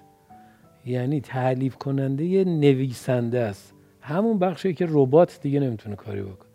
[0.86, 3.74] یعنی تعلیف کننده نویسنده است.
[4.00, 6.48] همون بخشی که ربات دیگه نمی‌تونه کاری بکنه.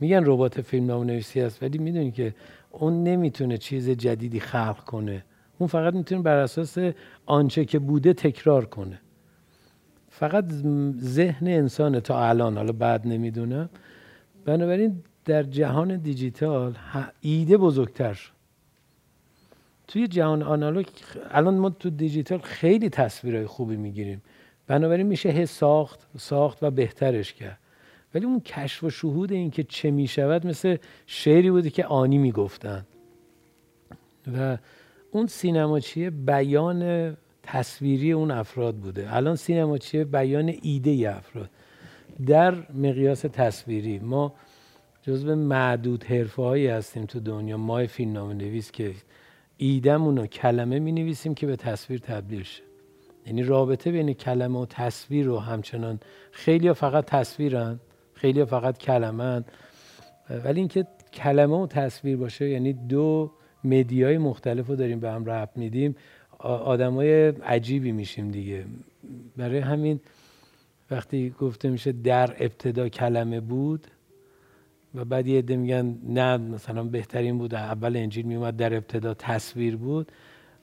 [0.00, 2.34] میگن ربات فیلمنامه نویسی است ولی می‌دونی که
[2.70, 5.24] اون نمی‌تونه چیز جدیدی خلق کنه.
[5.58, 6.78] اون فقط می‌تونه بر اساس
[7.26, 9.00] آنچه که بوده تکرار کنه.
[10.08, 10.44] فقط
[10.98, 13.70] ذهن انسان تا الان حالا بعد نمی‌دونم.
[14.44, 16.74] بنابراین در جهان دیجیتال
[17.20, 18.35] ایده بزرگتر شد.
[19.88, 20.86] توی جهان آنالوگ
[21.30, 24.22] الان ما تو دیجیتال خیلی تصویرهای خوبی می‌گیریم.
[24.66, 27.58] بنابراین میشه حس ساخت ساخت و بهترش کرد.
[28.14, 32.86] ولی اون کشف و شهود این که چه می‌شود مثل شعری بوده که آنی می‌گفتن.
[34.36, 34.58] و
[35.10, 39.16] اون سینماچیه بیان تصویری اون افراد بوده.
[39.16, 41.50] الان سینماچیه بیان ایده افراد.
[42.26, 44.34] در مقیاس تصویری ما
[45.02, 47.56] جزو معدود حرفه هایی هستیم تو دنیا.
[47.56, 48.92] ما فیلم نویس که
[49.56, 52.62] ایدمون رو کلمه می نویسیم که به تصویر تبدیل شه.
[53.26, 56.00] یعنی رابطه بین کلمه و تصویر رو همچنان
[56.32, 57.80] خیلی فقط تصویرن
[58.14, 59.44] خیلی فقط کلمه
[60.44, 63.30] ولی اینکه کلمه و تصویر باشه یعنی دو
[63.64, 65.96] مدیای مختلف رو داریم به هم رب میدیم
[66.38, 68.64] آدمای عجیبی میشیم دیگه.
[69.36, 70.00] برای همین
[70.90, 73.86] وقتی گفته میشه در ابتدا کلمه بود
[74.94, 79.76] و بعد یه عده میگن نه مثلا بهترین بود اول انجیل میومد در ابتدا تصویر
[79.76, 80.12] بود.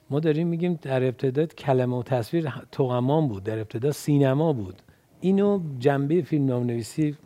[0.10, 4.82] ما داریم میگیم در ابتدا کلمه و تصویر توغمان بود در ابتدا سینما بود.
[5.22, 7.18] اینو جنبه فیلم نام نویسی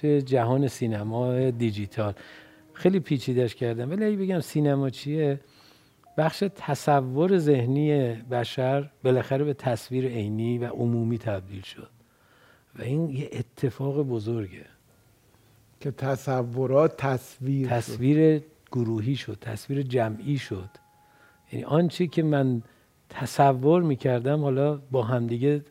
[0.00, 2.14] توی جهان سینما دیجیتال.
[2.72, 3.90] خیلی پیچیدش کردم.
[3.90, 5.40] ولی اگه بگم سینما چیه؟
[6.18, 11.90] بخش تصور ذهنی بشر بالاخره به تصویر عینی و عمومی تبدیل شد.
[12.78, 14.75] و این یه اتفاق بزرگه.
[15.80, 20.68] که تصورات تصویر تصویر گروهی شد تصویر جمعی شد.
[21.52, 22.62] یعنی آنچه که من
[23.08, 25.64] تصور می‌کردم حالا با همدیگه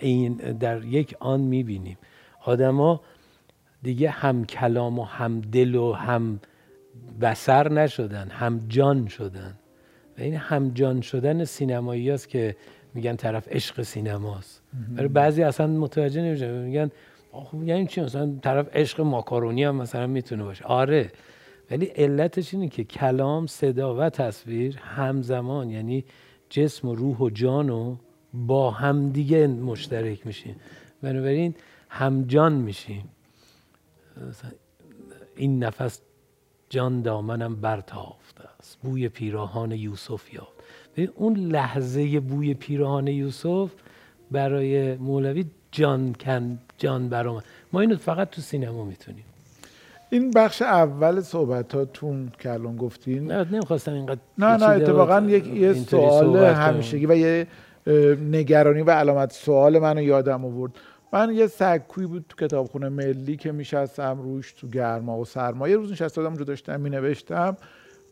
[0.00, 1.98] این در یک آن می‌بینیم.
[2.44, 3.00] آدما
[3.82, 6.40] دیگه هم کلام و هم دل و هم
[7.20, 9.54] بسر نشدن هم جان شدن.
[10.18, 12.56] و این هم جان شدن سینمایی است که
[12.94, 14.62] میگن طرف عشق سینماست.
[14.96, 16.52] برای بعضی اصلا متوجه نمیشن.
[16.52, 16.90] میگن
[17.32, 20.64] خب یعنی چی؟ مثلا طرف عشق ماکارونی هم مثلا می‌تونه باشه.
[20.64, 21.10] آره.
[21.70, 26.04] ولی علتش اینه که کلام صدا و تصویر همزمان یعنی
[26.50, 27.96] جسم و روح و جان و
[28.34, 30.56] با همدیگه مشترک میشین.
[31.02, 31.54] بنابراین
[31.88, 33.08] همجان میشیم
[35.36, 36.00] این نفس
[36.70, 38.78] جان دامنم برتافته است.
[38.82, 40.48] بوی پیراهان یوسف یاد
[41.14, 43.72] اون لحظه بوی پیراهان یوسف
[44.30, 47.42] برای مولوی جان کن جان برام.
[47.72, 49.24] ما اینو فقط تو سینما می‌تونیم.
[50.10, 53.32] این بخش اول صحبتاتون که الان گفتین.
[53.32, 57.46] نه نمی‌خواستم اینقدر نه نه اتفاقا یک یه سوال همیشگی و یه
[58.30, 59.32] نگرانی و علامت.
[59.32, 60.72] سوال منو یادم آورد.
[61.12, 65.68] من یه سگکوی بود تو کتابخونه ملی که میشستم روش تو گرما و سرما.
[65.68, 67.56] یه روز نشستم اونجا داشتم مینوشتم.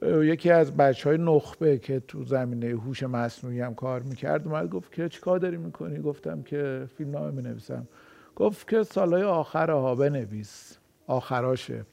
[0.02, 4.92] یکی از بچه های نخبه که تو زمینه هوش مصنوعی هم کار می‌کرد اومد گفت
[4.92, 7.88] که چیکار داری می‌کنی؟ گفتم که فیلم نامه می‌نویسم.
[8.36, 10.78] گفت که سالهای آخر ها بنویس.
[11.06, 11.84] آخراشه.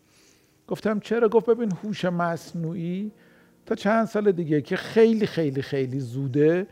[0.68, 3.12] گفتم چرا؟ گفت ببین هوش مصنوعی
[3.66, 6.68] تا چند سال دیگه که خیلی خیلی خیلی زوده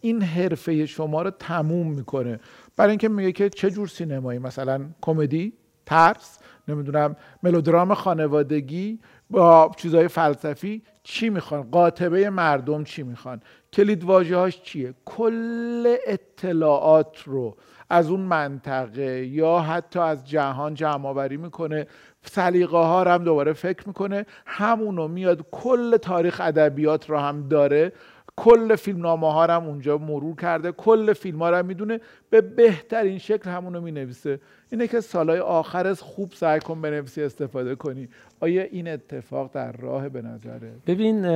[0.00, 2.40] این حرفه شما رو تموم می‌کنه.
[2.76, 5.52] برای اینکه میگه که چه جور سینمایی؟ مثلا کمدی؟
[5.86, 13.40] ترس نمی‌دونم ملودرام خانوادگی با چیزهای فلسفی چی می‌خوان؟ قاطبه مردم چی می‌خوان؟
[13.72, 17.56] کلید هاش چیه؟ کل اطلاعات رو
[17.90, 21.86] از اون منطقه یا حتی از جهان جمع آوری می‌کنه
[22.22, 27.92] سلیقه ها رو هم دوباره فکر می‌کنه همونو میاد کل تاریخ ادبیات رو هم داره
[28.36, 30.72] کل فیلم نامه ها هم اونجا مرور کرده.
[30.72, 32.00] کل فیلم ها رو می‌دونه.
[32.30, 34.40] به بهترین شکل همونو می نویسه
[34.72, 38.08] اینه که سالهای آخر از خوب سعی کن بنویسی استفاده کنی.
[38.40, 41.26] آیا این اتفاق در راه به نظره؟ ببین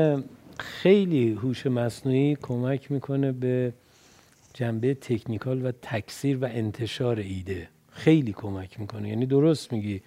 [0.58, 3.72] خیلی هوش مصنوعی کمک می‌کنه به
[4.54, 7.68] جنبه تکنیکال و تکثیر و انتشار ایده.
[7.90, 9.08] خیلی کمک می‌کنه.
[9.08, 10.02] یعنی درست میگی.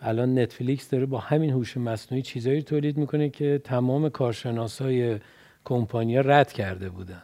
[0.00, 5.18] الان نتفلیکس داره با همین هوش مصنوعی چیزایی تولید می‌کنه که تمام کارشناسای
[5.64, 7.22] کمپانیا رد کرده بودن.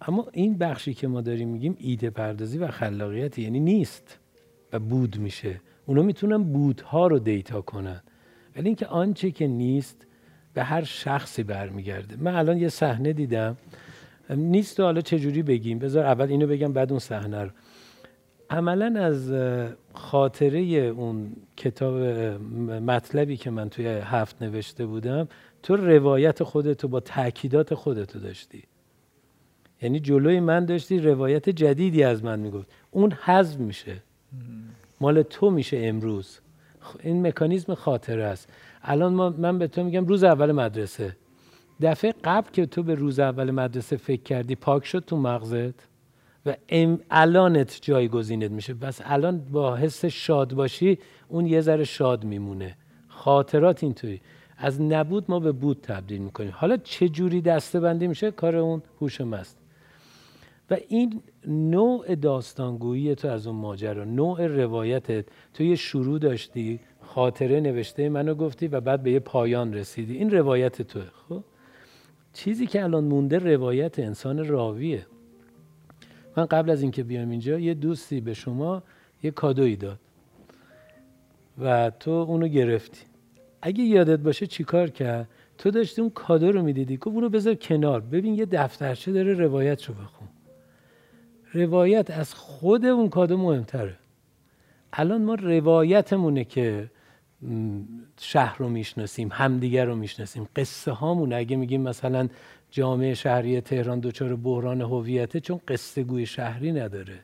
[0.00, 4.18] اما این بخشی که ما داریم میگیم ایده پردازی و خلاقیت یعنی نیست
[4.72, 5.60] و بود میشه.
[5.86, 8.02] اونا می‌تونن بودها رو دیتا کنن.
[8.56, 10.06] ولی اینکه آنچه که نیست
[10.54, 12.16] به هر شخصی برمیگرده.
[12.16, 13.56] من الان یه صحنه دیدم.
[14.30, 15.78] نیست و حالا چجوری بگیم.
[15.78, 17.50] بذار اول اینو بگم بعد اون صحنه رو.
[18.50, 19.32] عملا از
[19.94, 21.94] خاطره اون کتاب
[22.70, 25.28] مطلبی که من توی هفت نوشته بودم
[25.66, 28.62] تو روایت خودتو با تاکیدات خودتو داشتی.
[29.82, 32.66] یعنی جلوی من داشتی روایت جدیدی از من می‌گفت.
[32.90, 34.02] اون حذف میشه.
[35.00, 36.38] مال تو میشه امروز.
[37.00, 38.48] این مکانیزم خاطره است.
[38.82, 41.16] الان ما من به تو میگم روز اول مدرسه.
[41.80, 45.88] دفعه قبل که تو به روز اول مدرسه فکر کردی پاک شد تو مغزت
[46.46, 46.56] و
[47.10, 48.74] الانت جایگزینت میشه.
[48.74, 50.98] بس الان با حس شاد باشی
[51.28, 52.76] اون یه ذره شاد میمونه.
[53.08, 54.20] خاطرات اینطوری.
[54.58, 56.52] از نبود ما به بود تبدیل می‌کنیم.
[56.54, 59.58] حالا چه جوری دسته بندی میشه؟ کار اون هوش مست.
[60.70, 67.60] و این نوع داستانگویی تو از اون ماجرا نوع روایتت تو یه شروع داشتی خاطره
[67.60, 70.16] نوشته منو گفتی و بعد به یه پایان رسیدی.
[70.16, 71.44] این روایت توه خب؟
[72.32, 75.06] چیزی که الان مونده روایت انسان راویه.
[76.36, 78.82] من قبل از اینکه بیام اینجا یه دوستی به شما
[79.22, 79.98] یه کادویی داد
[81.58, 83.00] و تو اونو گرفتی.
[83.66, 86.96] اگه یادت باشه چیکار کرد؟ تو داشتی اون کادو رو می‌دیدی.
[86.96, 88.00] که اونو بذار کنار.
[88.00, 90.28] ببین یه دفترچه داره روایت رو بخون.
[91.52, 93.96] روایت از خود اون کادو مهمتره.
[94.92, 96.90] الان ما روایتمونه که
[98.20, 100.48] شهر رو می‌شناسیم همدیگر رو می‌شناسیم.
[100.56, 102.28] قصه هامون اگه میگیم مثلا
[102.70, 107.18] جامعه شهری تهران دچار بحران هویته چون قصه گوی شهری نداره.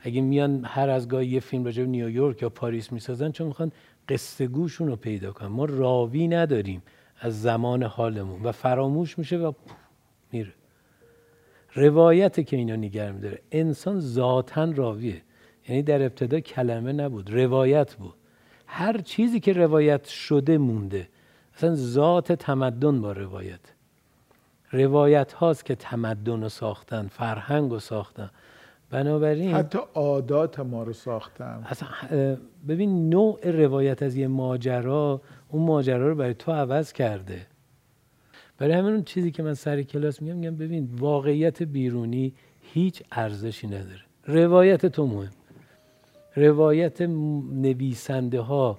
[0.00, 3.72] اگه میان هر از گاهی یه فیلم راجع نیویورک یا پاریس می‌سازن چون می‌خوان
[4.08, 5.48] قصه گوشون رو پیدا کنن.
[5.48, 6.82] ما راوی نداریم
[7.20, 9.52] از زمان حالمون و فراموش میشه و
[10.32, 10.52] میره.
[11.74, 13.40] روایت که اینا نگر میداره.
[13.52, 15.22] انسان ذاتا راویه.
[15.68, 18.14] یعنی در ابتدا کلمه نبود روایت بود.
[18.66, 21.08] هر چیزی که روایت شده مونده.
[21.56, 23.60] اصلا ذات تمدن با روایت.
[24.72, 28.30] روایت هاست که تمدن رو ساختن فرهنگ رو ساختن.
[28.94, 31.88] بنابراین حتی عادات ما رو ساختن اصلا
[32.68, 37.46] ببین نوع روایت از یه ماجرا اون ماجرا رو برای تو عوض کرده.
[38.58, 43.66] برای همین اون چیزی که من سر کلاس میگم میگم ببین واقعیت بیرونی هیچ ارزشی
[43.66, 44.00] نداره.
[44.26, 45.30] روایت تو مهم.
[46.36, 48.78] روایت نویسنده ها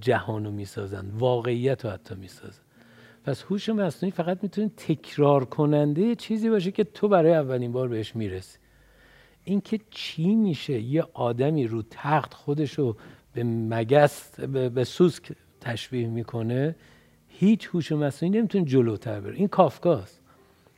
[0.00, 2.62] جهان رو می‌سازن واقعیت رو حتی می‌سازن.
[3.24, 8.16] پس هوش مصنوعی فقط می‌تونه تکرار کننده چیزی باشه که تو برای اولین بار بهش
[8.16, 8.58] می‌رسی.
[9.44, 12.96] اینکه چی میشه یه آدمی رو تخت خودشو
[13.32, 16.76] به مگست به سوسک تشبیه می‌کنه
[17.28, 19.36] هیچ هوش مصنوعی نمی‌تونه جلوتر بره.
[19.36, 20.20] این کافکاست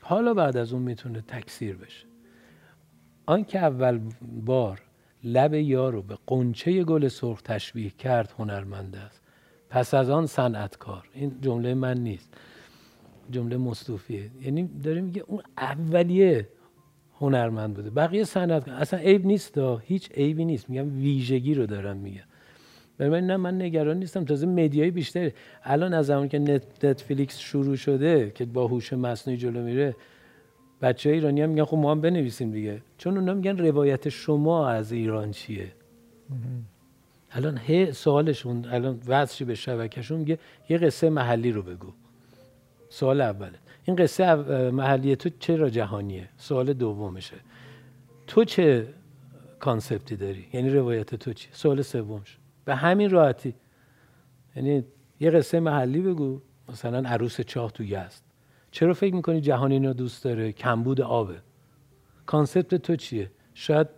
[0.00, 2.06] حالا بعد از اون می‌تونه تکثیر بشه.
[3.26, 4.00] آن که اول
[4.44, 4.82] بار
[5.24, 9.22] لب یارو به قنچه گل سرخ تشبیه کرد هنرمند است.
[9.70, 11.08] پس از آن صنعتکار.
[11.14, 12.34] این جمله من نیست.
[13.30, 16.48] جمله مصطوفیه یعنی داره میگه اون اولیه
[17.22, 17.90] هنرمند بوده.
[17.90, 19.76] بقیه صنعت اصلا عیب نیست دا.
[19.76, 20.70] هیچ عیبی نیست.
[20.70, 22.22] میگم ویژگی رو دارم میگم
[22.98, 24.24] برای نه من نگران نیستم.
[24.24, 25.32] تازه مدیای بیشتری.
[25.64, 29.96] الان از زمانی که نت نتفلیکس شروع شده که با هوش مصنوعی جلو میره
[30.82, 32.82] بچه های ایرانی هم میگن خب ما هم بنویسیم دیگه.
[32.98, 35.72] چون اونا میگن روایت شما از ایران چیه؟
[37.32, 41.92] الان هی سوالشون الان وضعی به شبکهشون میگه یه قصه محلی رو بگو.
[42.88, 44.34] سوال اوله این قصه
[44.70, 47.36] محلی تو چرا جهانیه؟ سوال دومشه.
[48.26, 48.88] تو چه
[49.60, 52.38] concept ی داری؟ یعنی روایت تو چی؟ سوال سومش.
[52.64, 53.54] به همین راحتی.
[54.56, 54.84] یعنی
[55.20, 56.40] یه قصه محلی بگو.
[56.68, 58.24] مثلا عروس چاه تو است
[58.70, 61.36] چرا فکر می‌کنی جهان اینو دوست داره؟ کمبود آبه.
[62.26, 63.88] کانسپت تو چیه؟ شاید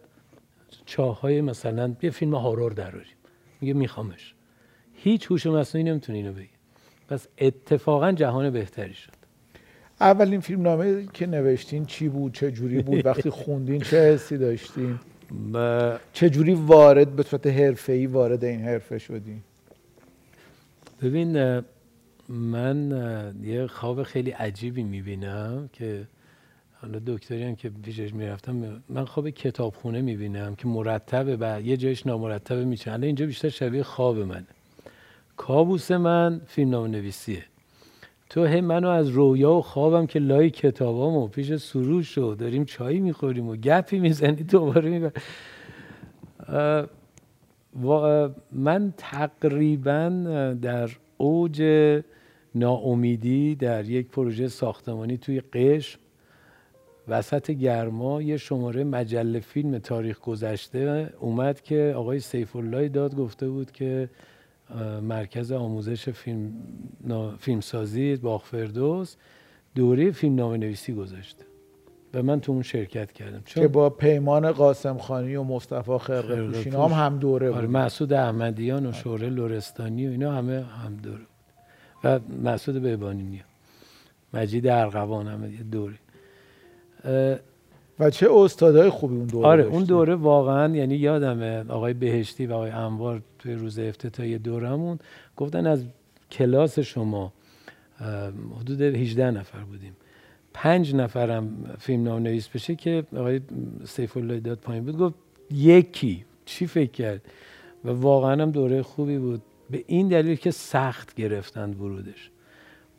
[0.87, 3.17] چاه های مثلا یه فیلم هارور دراریم.
[3.61, 4.35] میگه میخوامش.
[4.95, 6.49] هیچ هوش مصنوعی نمی‌تونه اینو بگه
[7.09, 9.13] پس اتفاقا جهان بهتری شد.
[10.01, 14.99] اولین فیلم نامه که نوشتین چی بود؟ چه جوری بود؟ وقتی خوندین چه حسی داشتین؟
[16.13, 19.41] چه جوری وارد به صورت حرفه‌ای وارد این حرفه شدین؟
[21.03, 21.63] ببین
[22.29, 26.03] من یه خواب خیلی عجیبی می‌بینم که
[26.81, 32.07] حالا دکتری هم که پیشش می‌رفتم من خواب کتابخونه می‌بینم که مرتبه و یه جایش
[32.07, 32.93] نامرتبه میشه.
[32.93, 34.47] الان اینجا بیشتر شبیه خواب منه.
[35.37, 37.45] کابوس من فیلم نام نویسیه
[38.31, 43.01] تو هم منو از رویا و خوابم که لای کتابامو پیش سروش شو داریم چایی
[43.01, 45.13] می‌خوریم و گپی می‌زنی دوباره میبر.
[48.53, 50.09] من تقریبا
[50.63, 51.63] در اوج
[52.55, 55.99] ناامیدی در یک پروژه ساختمانی توی قشم
[57.09, 63.49] وسط گرما یه شماره مجله فیلم تاریخ گذشته اومد که آقای سیف الله داد گفته
[63.49, 64.09] بود که
[65.03, 66.53] مرکز آموزش فیلم
[67.39, 69.17] فیلمسازی باغ فردوس
[69.75, 71.45] دوره فیلم نامه نویسی گذاشته
[72.15, 73.43] و من تو اون شرکت کردم.
[73.45, 77.59] چون که با پیمان قاسم خانی و مصطفی خرقه پوشین هم هم دوره بود.
[77.59, 81.27] آره مسعود احمدیان و شوره لورستانی و اینا همه هم دوره بود.
[82.05, 83.43] و مسعود بهبانی
[84.35, 85.95] مجید ارغوان همه یه دوره.
[87.99, 92.53] و چه استادای خوبی اون دوره آره اون دوره واقعا یعنی یادمه آقای بهشتی و
[92.53, 94.99] آقای انوار توی روز افتتاحیه دورمون
[95.37, 95.85] گفتن از
[96.31, 97.33] کلاس شما
[98.61, 99.97] حدود 18 نفر بودیم.
[100.55, 103.41] پنج نفرم فیلم نام نویس بشه که آقای
[103.85, 104.99] سیف الله داد پایین بود.
[104.99, 105.15] گفت
[105.51, 106.25] یکی.
[106.45, 107.23] چی فکر کرد؟
[107.85, 109.43] و واقعا هم دوره خوبی بود.
[109.71, 112.31] به این دلیل که سخت گرفتند ورودش.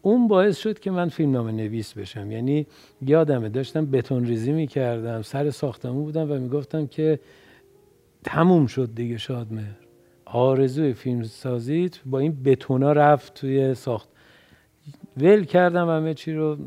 [0.05, 2.31] اون باعث شد که من فیلم نام نویس بشم.
[2.31, 2.67] یعنی
[3.01, 7.19] یادمه داشتم بتون ریزی می‌کردم سر ساختمون بودم و می‌گفتم که
[8.23, 9.77] تموم شد دیگه شادمهر.
[10.25, 14.09] آرزوی فیلم سازیت با این بتونا رفت توی ساخت.
[15.17, 16.57] ول کردم همه چی رو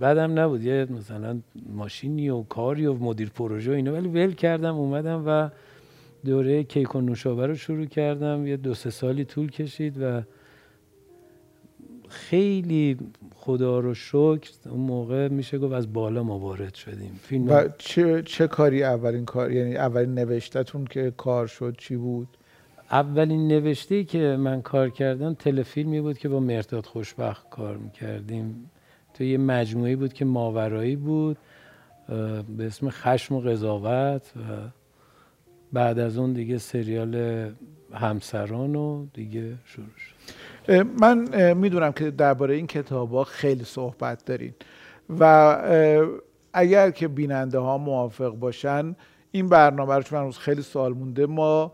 [0.00, 0.64] بدم نبود.
[0.64, 1.40] یه مثلا
[1.74, 3.92] ماشینی و کاری و مدیر پروژه و اینا.
[3.92, 5.48] ولی ول کردم اومدم و
[6.24, 8.46] دوره کیک و نوشابه رو شروع کردم.
[8.46, 10.22] یه دو سه سالی طول کشید و
[12.08, 12.98] خیلی
[13.34, 17.20] خدا رو شکر اون موقع میشه گفت از بالا ما وارد شدیم.
[17.22, 22.28] فیلم و چه, چه کاری اولین کار یعنی اولین نوشتتون که کار شد چی بود؟
[22.90, 28.70] اولین نوشته که من کار کردم تلفیلمی بود که با مرتاد خوشبخت کار می‌کردیم.
[29.14, 31.36] تو یه مجموعی بود که ماورایی بود
[32.56, 34.40] به اسم خشم و قضاوت و
[35.72, 37.46] بعد از اون دیگه سریال
[37.92, 40.15] همسران و دیگه شروع شد.
[41.00, 44.54] من می‌دونم که درباره این کتاب ها خیلی صحبت دارین
[45.20, 48.96] و اگر که بیننده ها موافق باشن
[49.30, 51.72] این برنامه رو چون خیلی سال مونده ما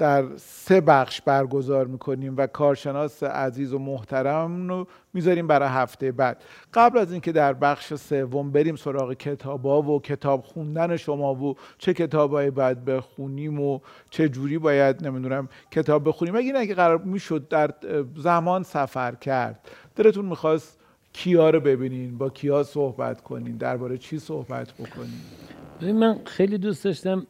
[0.00, 6.44] در سه بخش برگزار می‌کنیم و کارشناس عزیز و محترم رو می‌ذاریم برای هفته بعد.
[6.74, 11.94] قبل از اینکه در بخش سوم بریم سراغ کتابا و کتاب خوندن شما و چه
[11.94, 13.80] کتابایی باید بخونیم و
[14.10, 16.36] چه جوری باید نمی‌دونم کتاب بخونیم.
[16.36, 17.74] اگه اگه قرار می‌شد در
[18.16, 19.68] زمان سفر کرد.
[19.96, 20.78] دلتون می‌خواست
[21.12, 27.26] کیا رو ببینین با کیا صحبت کنین درباره چی صحبت بکنین؟ من خیلی دوست داشتم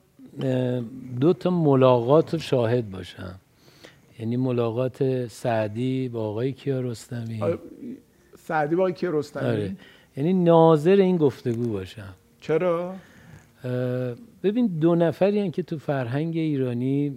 [1.21, 3.35] دو تا ملاقات رو شاهد باشم.
[4.19, 7.41] یعنی ملاقات سعدی با آقای کیارستمی.
[8.39, 9.49] سعدی با آقای کیارستمی.
[9.49, 9.77] آره.
[10.17, 12.15] یعنی ناظر این گفتگو باشم.
[12.41, 12.95] چرا؟
[14.43, 17.15] ببین دو نفری که تو فرهنگ ایرانی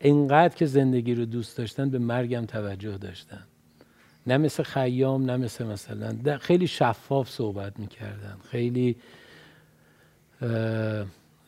[0.00, 3.42] انقدر که زندگی رو دوست داشتن به مرگم توجه داشتن.
[4.26, 8.36] نه مثل خیام نه مثل مثلا خیلی شفاف صحبت می‌کردن.
[8.50, 8.96] خیلی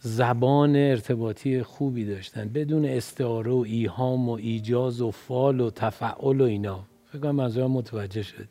[0.01, 6.45] زبان ارتباطی خوبی داشتن بدون استعاره و ایهام و ایجاز و فال و تفعل و
[6.45, 6.85] اینا.
[7.13, 8.49] فکر کنم منظورم متوجه شد.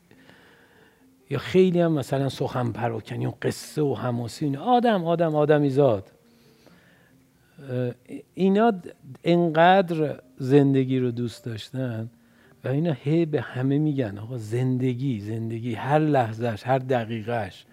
[1.29, 6.11] یا خیلی هم مثلا سخن پراکنی و قصه و حماسی آدم آدم آدمی زاد.
[8.33, 8.73] اینا
[9.23, 12.09] انقدر زندگی رو دوست داشتن
[12.63, 17.65] و اینا هی به همه میگن آقا زندگی زندگی هر لحظهش هر دقیقهش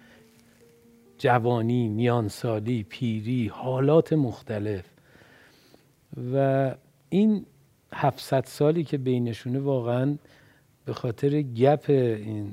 [1.24, 4.84] جوانی، میانسالی، پیری، حالات مختلف.
[6.34, 6.74] و
[7.08, 7.46] این
[7.92, 10.16] 700 سالی که بینشونه واقعا
[10.84, 12.52] به خاطر گپ این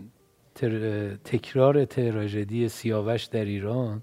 [1.24, 4.02] تکرار تراژدی سیاوش در ایران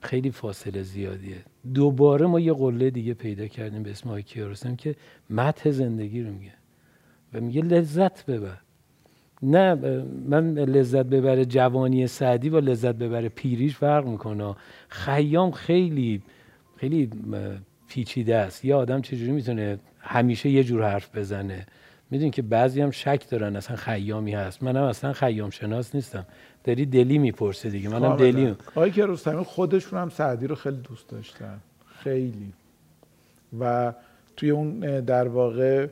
[0.00, 1.44] خیلی فاصله زیادیه.
[1.74, 4.96] دوباره ما یه قله دیگه پیدا کردیم به اسم آقای که
[5.30, 6.54] متح زندگی رو میگه
[7.32, 8.58] و میگه لذت ببر.
[9.42, 9.74] نه
[10.28, 14.54] من لذت ببره جوانی سعدی و لذت ببره پیریش فرق می‌کنه.
[14.88, 16.22] خیام خیلی
[16.76, 17.10] خیلی
[17.88, 18.64] پیچیده است.
[18.64, 21.66] یه آدم چجوری می‌تونه همیشه یه جور حرف بزنه؟
[22.10, 24.62] می‌دونی که بعضی هم شک دارن اصلا خیامی هست.
[24.62, 26.26] منم اصلا خیام شناس نیستم.
[26.64, 27.88] داری دلی می‌پرسه دیگه.
[27.88, 28.54] منم دلی.
[28.66, 31.58] آقای که رستمی خودشون هم سعدی رو خیلی دوست داشتن.
[32.02, 32.52] خیلی.
[33.60, 33.92] و
[34.36, 35.86] توی اون در واقع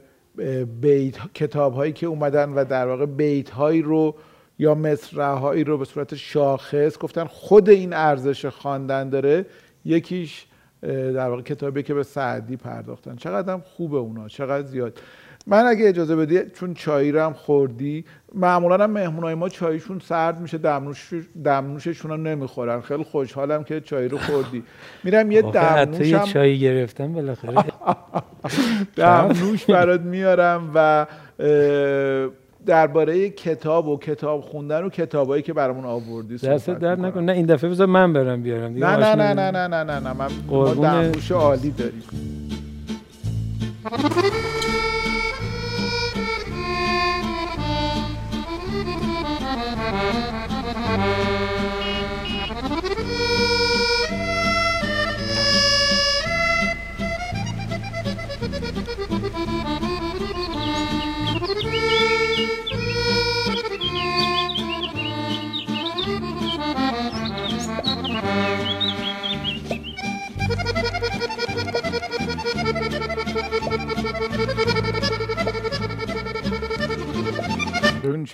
[0.81, 4.15] بیت کتاب هایی که اومدن و در واقع بیت هایی رو
[4.59, 9.47] یا مصرع هایی رو به صورت شاخص گفتن خود این ارزش خواندن داره.
[9.85, 10.47] یکیش
[10.83, 13.17] در واقع کتابی که به سعدی پرداختن.
[13.17, 15.01] چقدر هم خوبه اونا چقدر زیاد.
[15.47, 20.41] من اگه اجازه بدی چون چایی رو هم خوردی معمولا هم مهمونای ما چایشون سرد
[20.41, 21.11] میشه دمنوش
[21.45, 22.81] دمنوششون هم نمی‌خورن.
[22.81, 24.63] خیلی خوشحالم که چای رو خوردی.
[25.05, 27.55] میرم یه دمنوش هم چای گرفتم بالاخره.
[28.97, 31.07] دمنوش برات میارم و
[32.67, 37.47] درباره کتاب و کتاب خوندن و کتابایی که برامون آوردی دست در نکن نه این
[37.47, 40.29] دفعه بذار من برم بیارم نه نه نه نه نه نه نه نه من
[40.75, 42.03] دمنوش عالی داریم.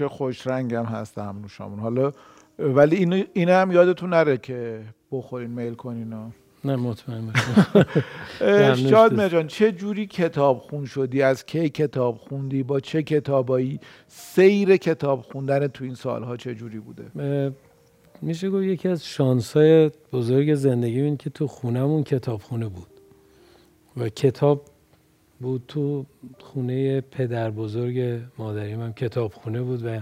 [0.01, 2.13] چه خوش رنگ هم هست همون حالا
[2.59, 4.81] ولی این این هم یادتون نره که
[5.13, 6.15] بخورین میل کنین
[6.65, 7.33] نه مطمئن
[8.91, 14.77] شاد جان چه جوری کتاب خون شدی؟ از کی کتاب خوندی؟ با چه کتابایی؟ سیر
[14.77, 17.53] کتاب خوندن تو این سالها چه جوری بوده؟
[18.23, 22.89] میشه گفت یکی از شانسای بزرگ زندگی این که تو خونهمون کتاب خونه بود.
[23.97, 24.63] و کتاب
[25.41, 26.07] بود تو
[26.39, 30.01] خونه پدر بزرگ مادریم هم کتاب خونه بود و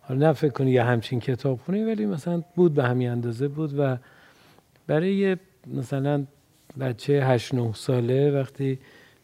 [0.00, 3.78] حالا نه فکر کنی یه همچین کتاب خونه ولی مثلا بود به همین اندازه بود
[3.78, 3.96] و
[4.86, 6.24] برای یه مثلا
[6.80, 8.78] بچه 8 9 ساله وقتی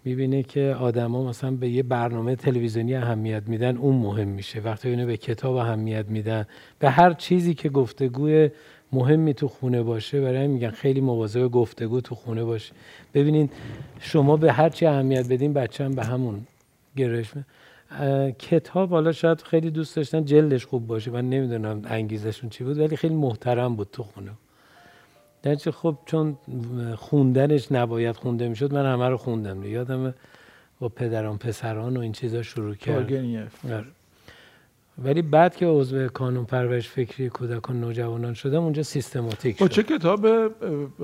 [0.05, 4.61] می‌بینه که آدما مثلا به یه برنامه تلویزیونی اهمیت میدن اون مهم میشه.
[4.61, 6.47] وقتی اینو به کتاب اهمیت میدن.
[6.79, 8.51] به هر چیزی که گفتگوی
[8.93, 10.21] مهمی تو خونه باشه.
[10.21, 12.73] برای میگن خیلی مواظب گفتگو تو خونه باشه.
[13.15, 13.53] ببینید
[14.01, 16.47] شما به هر چی اهمیت بدین بچه هم به همون
[16.97, 17.33] گرش
[18.39, 21.11] کتاب حالا شاید خیلی دوست داشتن جلدش خوب باشه.
[21.11, 24.31] من نمی‌دونم انگیزشون چی بود ولی خیلی محترم بود تو خونه.
[25.43, 26.39] درچه خب چون
[26.97, 29.65] خوندنش نباید خونده می‌شد من همه رو خوندم.
[29.65, 30.15] یادم
[30.81, 33.13] با پدران پسران و این چیزا شروع کرد.
[33.73, 33.85] آره.
[35.05, 39.61] ولی بعد که عضو کانون پرورش فکری کودکان نوجوانان شدم اونجا سیستماتیک شد.
[39.61, 40.27] با چه کتاب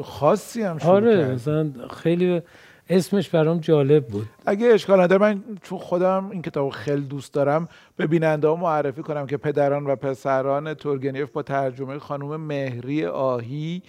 [0.02, 1.72] خاصی هم شروع آره مثلا
[2.02, 2.42] خیلی
[2.88, 4.26] اسمش برام جالب بود.
[4.46, 7.68] اگه اشکال نداره من چون خودم این کتاب خیلی دوست دارم.
[7.96, 13.82] به بیننده ها معرفی کنم که پدران و پسران تورگنیف با ترجمه خانم مهری آهی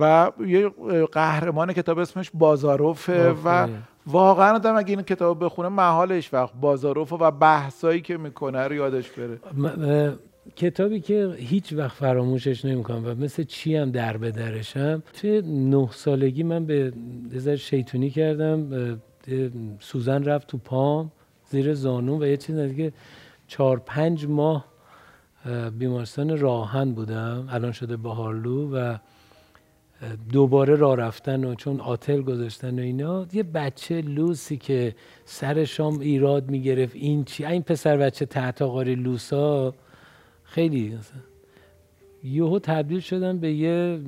[0.00, 0.68] و یه
[1.12, 3.68] قهرمان کتاب اسمش بازاروفه و
[4.06, 9.10] واقعا آدم اگه این کتاب بخونه محالش وقت بازاروف و بحثایی که می‌کنه رو یادش
[9.10, 10.18] بره.
[10.56, 15.88] کتابی که هیچ وقت فراموشش نمی‌کنم و مثل چی هم در به درشم توی نه
[15.90, 16.92] سالگی من به
[17.32, 18.68] نظر شیطونی کردم
[19.80, 21.12] سوزن رفت تو پام
[21.50, 22.92] زیر زانون و یه چیز که
[23.46, 24.64] چهار پنج ماه
[25.78, 27.48] بیمارستان راهن بودم.
[27.50, 28.96] الان شده بهارلو و
[30.32, 34.94] دوباره راه رفتن و چون آتل گذاشتن و اینا یه بچه لوسی که
[35.24, 39.74] سر شام ایراد می‌گرفت این چی؟ این پسر بچه تحت آقاری لوسا
[40.44, 40.98] خیلی
[42.24, 44.00] یهو تبدیل شدن به یه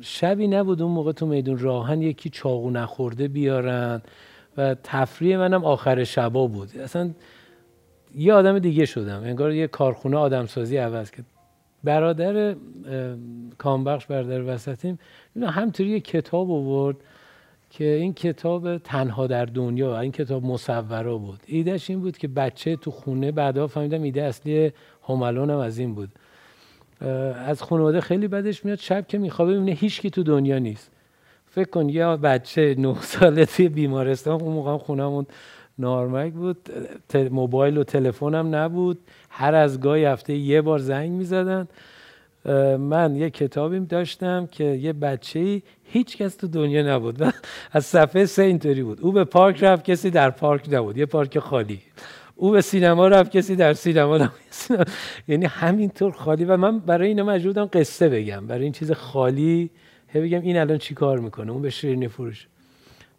[0.00, 4.02] شبی نبود اون موقع تو میدون راهن یکی چاقو نخورده بیارن
[4.56, 6.76] و تفریح منم آخر شبا بود.
[6.76, 7.10] اصلا
[8.14, 11.26] یه آدم دیگه شدم انگار یه کارخونه آدمسازی عوض کرد.
[11.84, 12.56] برادر
[13.58, 14.98] کامبخش برادر وسطیم
[15.42, 16.96] همطوری یه کتاب آورد
[17.70, 21.40] که این کتاب تنها در دنیا این کتاب مصوره بود.
[21.46, 24.72] ایدهش این بود که بچه تو خونه بعدا فهمیدم ایده اصلی
[25.08, 26.08] هم از این بود.
[27.46, 30.90] از خانواده خیلی بدش میاد شب که میخوابه می‌بینه هیچکی تو دنیا نیست.
[31.50, 35.26] فکر کن یه بچه نه ساله توی بیمارستان اون موقع خونمون
[35.78, 36.68] نارمک بود
[37.30, 38.98] موبایل و تلفن هم نبود.
[39.34, 41.68] هر از گاهی هفته یه بار زنگ می‌زدن.
[42.78, 47.20] من یه کتابی داشتم که یه بچه هیچ کس تو دنیا نبود.
[47.20, 47.30] و
[47.72, 49.00] از صفحه سه اینطوری بود.
[49.00, 50.96] او به پارک رفت کسی در پارک نبود.
[50.96, 51.80] یه پارک خالی.
[52.36, 54.86] او به سینما رفت کسی در سینما نبود.
[55.28, 56.44] یعنی همینطور خالی.
[56.44, 58.46] و من برای اینا مجبورم قصه بگم.
[58.46, 59.70] برای این چیز خالی
[60.14, 62.48] بگم این الان چی کار می‌کنه؟ اون به شیرینی فروش.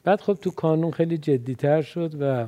[0.04, 2.46] بعد خب تو کانون خیلی جدیتر شد و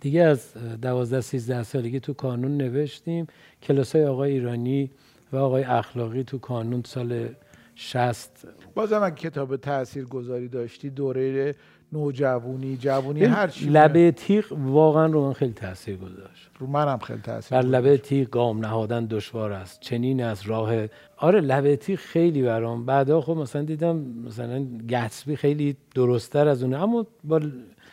[0.00, 3.26] دیگه از دوازده سیزده سالگی تو کانون نوشتیم.
[3.62, 4.90] کلاس های آقای ایرانی
[5.32, 7.28] و آقای اخلاقی تو کانون سال
[7.74, 11.54] شست بازم اگه کتاب تأثیر گذاری داشتی دوره
[11.92, 16.50] نوجوانی جوونی هر چی لبه تیغ واقعا رو من خیلی تاثیر گذاشت.
[16.58, 20.86] رو منم خیلی تاثیر بر لبه تیغ گام نهادن دشوار است چنین از راه.
[21.16, 26.82] آره لبه تیغ خیلی برام بعدا خب مثلا دیدم مثلا گتسبی خیلی درستتر از اونه
[26.82, 27.40] اما با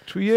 [0.07, 0.31] توی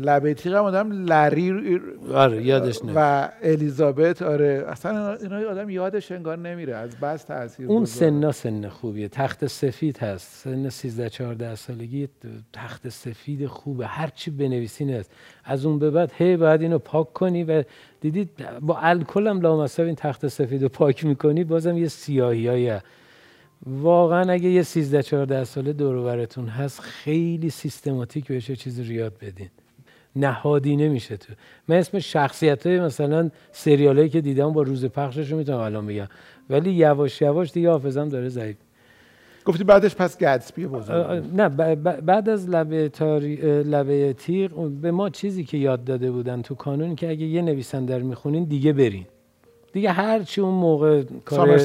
[0.00, 1.80] لبه تیغ هم آدم لری
[2.14, 4.64] آره یادش و الیزابت آره.
[4.68, 9.08] اصلا اینا آدم یادش انگار نمیره از بس تاثیر اون سنا سن خوبیه.
[9.08, 10.44] تخت سفید هست.
[10.44, 12.08] سن 13 14 سالگی
[12.52, 13.86] تخت سفید خوبه.
[13.86, 15.10] هر چی بنویسین هست.
[15.44, 17.64] از اون به بعد هی باید اینو پاک کنی و
[18.00, 18.30] دیدید
[18.60, 22.80] با الکل هم لامصب این تخت سفید رو پاک می‌کنی بازم یه سیاهی
[23.66, 29.48] واقعا اگه یه 13 14 ساله دور هست خیلی سیستماتیک بهش چیزی رو یاد بدین.
[30.16, 31.32] نهادی نمیشه تو.
[31.68, 36.08] من اسم شخصیت های مثلا سریال که دیدم با روز پخشش رو می‌تونم الان بگم.
[36.50, 38.56] ولی یواش یواش دیگه حافظم داره ضعیف.
[39.44, 41.48] گفتی بعدش پس گتسبی بزرگ نه
[42.00, 43.36] بعد از لبه, تاری...
[43.62, 47.98] لبه تیغ به ما چیزی که یاد داده بودن تو کانون که اگه یه نویسنده
[47.98, 49.06] رو می‌خونین دیگه برین.
[49.74, 51.58] دیگه هر چی اون موقع کار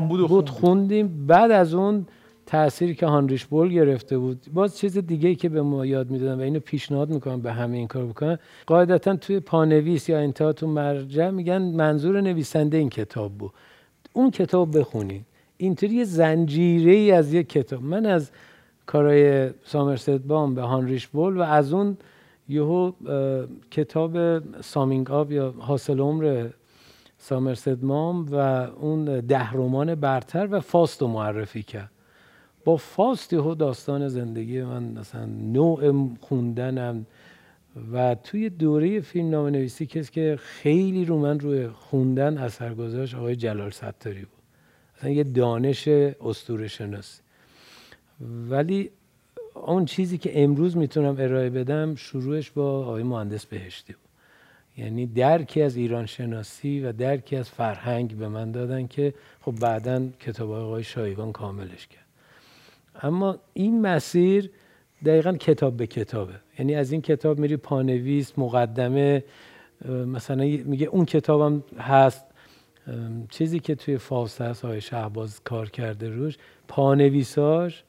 [0.00, 1.26] بود, بود خوندیم.
[1.26, 2.06] بعد از اون
[2.46, 6.42] تأثیری که هانریش بول گرفته بود باز چیز دیگه که به ما یاد می‌دادن و
[6.42, 11.30] اینو پیشنهاد می‌کنم به همه این کار بکنن قاعدتا توی پانویس یا انتها تو مرجع
[11.30, 13.50] میگن منظور نویسنده این کتاب بود.
[14.12, 15.24] اون کتاب بخونید.
[15.56, 17.82] اینطوری یه زنجیره ای از یک کتاب.
[17.82, 18.30] من از
[18.86, 21.96] کارای سامرست بام به هانریش بول و از اون
[22.48, 22.92] یهو
[23.70, 26.46] کتاب سامینگ آب یا حاصل عمر
[27.28, 28.34] سامرست مام و
[28.80, 31.90] اون ده رمان برتر و فاست رو معرفی کرد.
[32.64, 37.06] با فاست یهو داستان زندگی من مثلا نوع خوندنم
[37.92, 43.14] و توی دوره فیلم نام نویسی کسی که خیلی رو من روی خوندن اثر گذاشت
[43.14, 44.42] آقای جلال ستاری بود.
[44.98, 47.22] مثلا یه دانش استور شناسی.
[48.48, 48.90] ولی
[49.54, 54.05] اون چیزی که امروز می‌تونم ارائه بدم شروعش با آقای مهندس بهشتی بود.
[54.78, 60.02] یعنی درکی از ایران شناسی و درکی از فرهنگ به من دادن که خب بعدا
[60.20, 62.06] کتاب آقای شایگان کاملش کرد.
[63.02, 64.50] اما این مسیر
[65.04, 66.34] دقیقا کتاب به کتابه.
[66.58, 69.24] یعنی از این کتاب میری پانویس مقدمه
[69.88, 72.24] مثلا میگه اون کتابم هست.
[73.30, 76.36] چیزی که توی فاوست هست های شهباز کار کرده روش.
[76.68, 77.84] پانویساش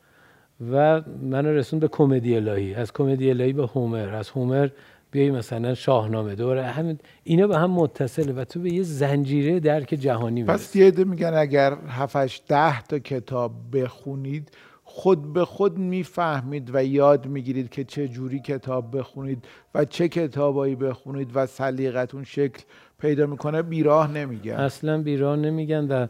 [0.72, 2.74] و من رسون به کمدی الهی.
[2.74, 4.16] از کمدی الهی به هومر.
[4.16, 4.70] از هومر
[5.12, 6.64] بیایی مثلا شاهنامه دوره.
[6.64, 10.64] همین اینا به هم متصله و تو به یه زنجیره درک جهانی می‌رسی.
[10.64, 14.52] پس یه میگن اگر 7 ده تا کتاب بخونید
[14.84, 19.46] خود به خود می‌فهمید و یاد می‌گیرید که چه جوری کتاب بخونید
[19.76, 22.64] و چه کتابایی بخونید و سلیقتون شکل
[23.00, 24.54] پیدا می‌کنه بیراه نمیگن.
[24.54, 26.08] اصلا بیراه نمیگن و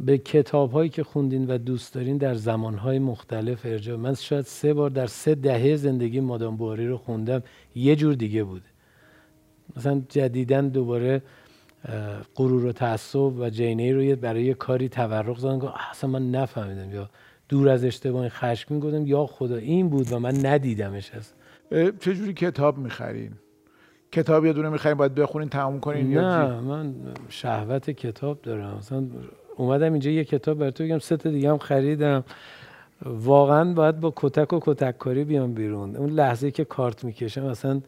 [0.00, 3.96] به کتاب هایی که خوندین و دوست دارین در زمان های مختلف ارجاع.
[3.96, 7.42] من شاید سه بار در سه دهه زندگی مادام بواری رو خوندم.
[7.74, 8.66] یه جور دیگه بوده
[9.76, 11.22] مثلا جدیدن دوباره
[12.36, 16.94] غرور و تعصب و جینه رو برای کاری تورق زدن که اصلا من نفهمیدم.
[16.94, 17.10] یا
[17.48, 21.32] دور از اشتباه خشمگین گفتم یا خدا این بود و من ندیدمش از
[22.00, 23.32] چجوری کتاب می‌خرین؟
[24.12, 26.94] کتاب یه دونه می‌خرین باید بخونین تموم کنین نه من
[27.28, 28.76] شهوت کتاب دارم.
[28.78, 29.06] مثلا
[29.56, 32.24] اومدم اینجا یه کتاب براتون بگم سه تا دیگه هم خریدم.
[33.04, 35.96] واقعا باید با کتک و کتک کاری بیام بیرون.
[35.96, 37.80] اون لحظه که کارت می‌کشم اصلا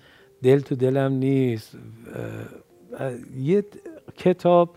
[0.43, 1.79] دل تو دلم نیست.
[3.37, 3.65] یه
[4.17, 4.77] کتاب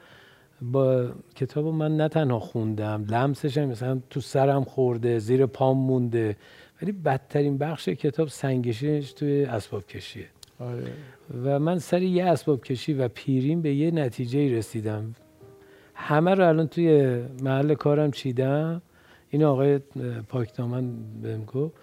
[0.62, 6.36] با کتاب من نه تنها خوندم لمسش هم مثلا تو سرم خورده زیر پام مونده.
[6.82, 10.26] ولی بدترین بخش کتاب سنگشیش توی اسباب کشیه.
[10.60, 10.84] آره.
[11.44, 15.16] و من سر یه اسباب کشی و پیریم به یه نتیجه رسیدم.
[16.00, 18.82] همه رو الان توی محل کارم چیدم.
[19.30, 19.80] این آقای
[20.30, 20.90] پاکتامن
[21.22, 21.74] بهم گفت.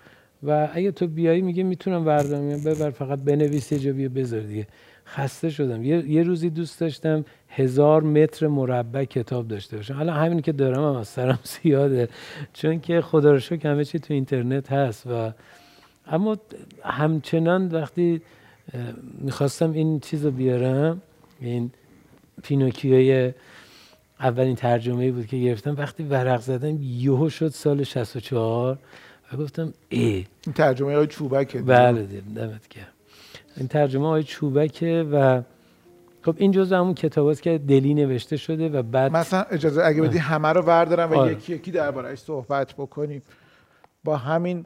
[0.42, 4.66] و اگه تو بیایی میگه می‌تونم بردارم ببر فقط بنویس یه جا بیا بذار دیگه.
[5.06, 5.84] خسته شدم.
[5.84, 9.94] یه, روزی دوست داشتم هزار متر مربع کتاب داشته باشم.
[9.94, 12.08] حالا همین که دارم هم از سرم زیاده.
[12.52, 15.32] چون که خدا رو شکر همه چی تو اینترنت هست و
[16.06, 16.36] اما
[16.82, 18.22] همچنان وقتی
[19.20, 21.02] می‌خواستم این چیز رو بیارم
[21.40, 21.70] این
[22.42, 23.32] پینوکیوی
[24.20, 25.74] اولین ترجمه بود که گرفتم.
[25.78, 28.78] وقتی ورق زدم یهو شد سال 64
[29.32, 30.26] و گفتم ای.
[30.46, 32.02] این ترجمه های چوبکه بله
[32.36, 32.86] دمت گرم.
[33.56, 35.42] این ترجمه های چوبکه و
[36.22, 40.02] خب این جزء همون کتاب است که دلی نوشته شده و بعد مثلا اجازه اگه
[40.02, 41.32] بدی همه رو بردارم و آره.
[41.32, 43.22] یکی یکی دربارهش صحبت بکنیم.
[44.04, 44.64] با همین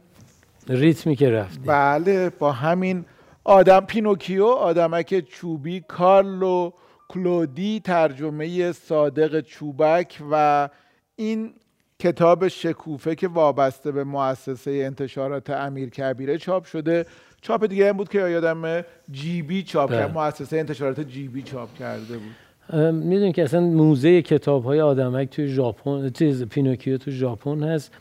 [0.68, 1.60] ریتمی که رفتی.
[1.66, 3.04] بله با همین
[3.44, 6.70] آدم پینوکیو آدمک چوبی کارلو
[7.10, 10.68] کلودی ترجمه صادق چوبک و
[11.16, 11.52] این
[11.98, 17.06] کتاب شکوفه که وابسته به مؤسسه انتشارات امیر کبیره چاپ شده.
[17.42, 20.12] چاپ دیگه هم بود که یادم جیبی چاپ کرد.
[20.12, 20.26] بله.
[20.26, 22.34] مؤسسه انتشارات جیبی چاپ کرده بود.
[22.94, 27.92] می‌دونی که اصلا موزه کتاب های آدمک توی ژاپن چیز پینوکیو تو ژاپن هست.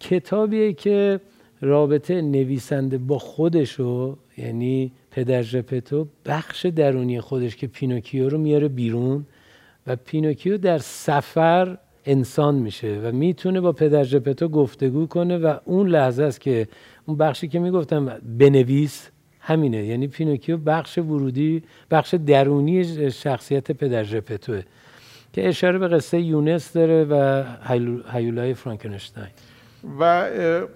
[0.00, 1.20] کتابیه که
[1.60, 9.26] رابطه نویسنده با خودشو یعنی پدر ژپتو بخش درونی خودش که پینوکیو رو میاره بیرون
[9.86, 15.88] و پینوکیو در سفر انسان میشه و می‌تونه با پدر ژپتو گفتگو کنه و اون
[15.88, 16.68] لحظه است که
[17.06, 19.10] اون بخشی که می‌گفتم بنویس
[19.40, 19.84] همینه.
[19.84, 24.62] یعنی پینوکیو بخش ورودی بخش درونی شخصیت پدر ژپتوه
[25.32, 27.44] که اشاره به قصه یونس داره و
[28.12, 29.30] هیولای فرانکنشتاین.
[30.00, 30.26] و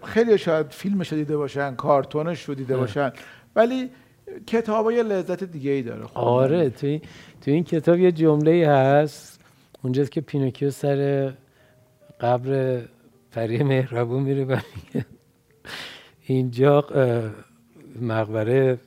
[0.04, 3.12] خیلی شاید فیلمش دیده باشن کارتونش رو دیده باشن.
[3.56, 3.90] ولی
[4.46, 7.00] کتاب یه لذت دیگه ای داره آره تو این,
[7.44, 9.40] تو این کتاب یه جمله هست.
[9.82, 11.32] اونجاست که پینوکیو سر
[12.20, 12.80] قبر
[13.32, 14.56] پری مهربون میره و
[16.26, 16.84] اینجا
[18.00, 18.78] مقبره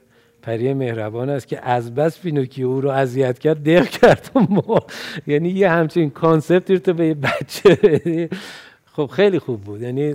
[0.42, 4.80] پری مهربان است که از بس پینوکیو او رو اذیت کرد دق کرد و
[5.28, 8.30] یعنی یه همچین concept ی رو تو به یه بچه
[8.86, 9.82] خب خیلی خوب بود.
[9.82, 10.14] یعنی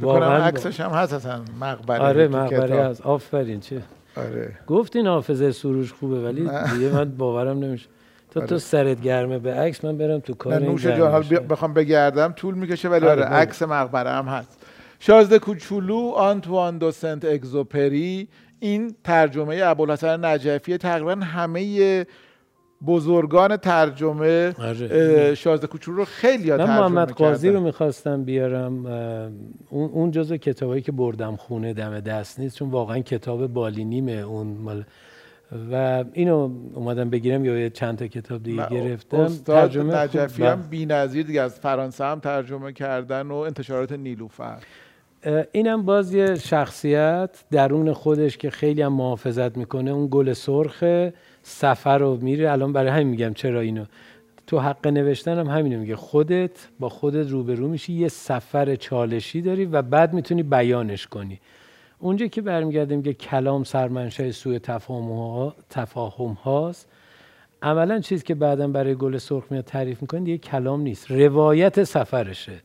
[0.00, 2.84] واقعا عکسش هم هست اصلا مقبره آره مقبره.
[2.84, 3.00] هست.
[3.00, 3.82] آفرین چه
[4.16, 6.40] آره گفتین حافظه سروش خوبه ولی.
[6.74, 7.88] دیگه من باورم نمیشه
[8.30, 8.48] تو آره.
[8.48, 10.82] تو سرت گرمه به عکس من برم تو کار نوش.
[10.86, 13.34] جان بیا- بخوام بگردم طول می‌کشه ولی آره، آره.
[13.34, 14.58] عکس مقبره هم هست
[15.00, 18.28] شازده کوچولو آنتوان دو سنت اگزوپری
[18.60, 22.06] این ترجمه ابوالحسن نجفی تقریبا همه
[22.86, 25.34] بزرگان ترجمه آره.
[25.34, 27.50] شازده کوچولو رو خیلی ها من ترجمه محمد قاضی.
[27.50, 28.86] رو می‌خواستم بیارم
[29.70, 34.46] اون اون جزء کتابایی که بردم خونه دم دست نیست چون واقعا کتاب بالینیمه اون
[34.46, 34.84] مال.
[35.72, 39.16] و اینو اومدم بگیرم یا چند تا کتاب دیگه گرفتم.
[39.16, 44.56] استاد ترجمه نجفی و- هم بی‌نظیر دیگه از فرانسه هم ترجمه کردن و انتشارات نیلوفر
[45.52, 50.84] اینم باز یه شخصیت درون خودش که خیلی هم محافظت می‌کنه اون گل سرخ
[51.42, 52.52] سفر رو میره.
[52.52, 53.84] الان برای همین میگم چرا اینو.
[54.46, 55.96] تو حق نوشتن هم همینو میگه.
[55.96, 61.40] خودت با خودت روبرو میشی یه سفر چالشی داری و بعد می‌تونی بیانش کنی.
[61.98, 66.88] اونجا که برمیگردیم که کلام سرمنشأ سوء تفاهم ها تفاهم هاست.
[67.62, 71.10] عملا چیزی که بعدا برای گل سرخ میاد تعریف می‌کنه دیگه کلام نیست.
[71.10, 72.60] روایت سفرشه.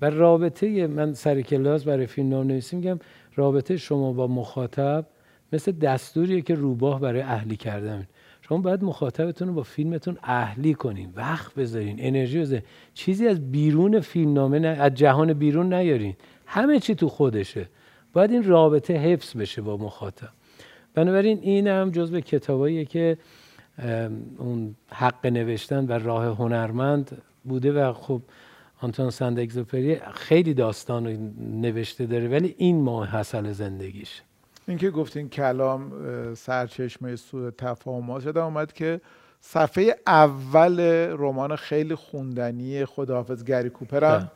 [0.00, 2.98] و رابطه من سر کلاس برای فیلم نام نویسی میگم
[3.36, 5.06] رابطه شما با مخاطب
[5.54, 8.06] مثل دستوریه که روباه برای اهلی کردن.
[8.48, 11.12] شما باید مخاطبتون رو با فیلمتون اهلی کنین.
[11.16, 12.64] وقت بذارین انرژی بذارین.
[12.94, 16.14] چیزی از بیرون فیلمنامه نه، از جهان بیرون نیارین.
[16.46, 17.68] همه چی تو خودشه.
[18.12, 20.28] باید این رابطه حفظ بشه با مخاطب.
[20.94, 23.18] بنابراین این هم جزو کتاباییه که
[24.38, 28.22] اون حق نوشتن و راه هنرمند بوده و خب
[28.80, 29.38] آنتون سند
[30.14, 34.22] خیلی داستان نوشته داره ولی این ماه حاصل زندگیش.
[34.68, 35.92] اینکه گفتین کلام
[36.34, 39.00] سرچشمه سوء تفاهم یادم اومد که
[39.40, 40.80] صفحه اول
[41.18, 44.30] رمان خیلی خوندنی خداحافظ گری کوپر هم بله.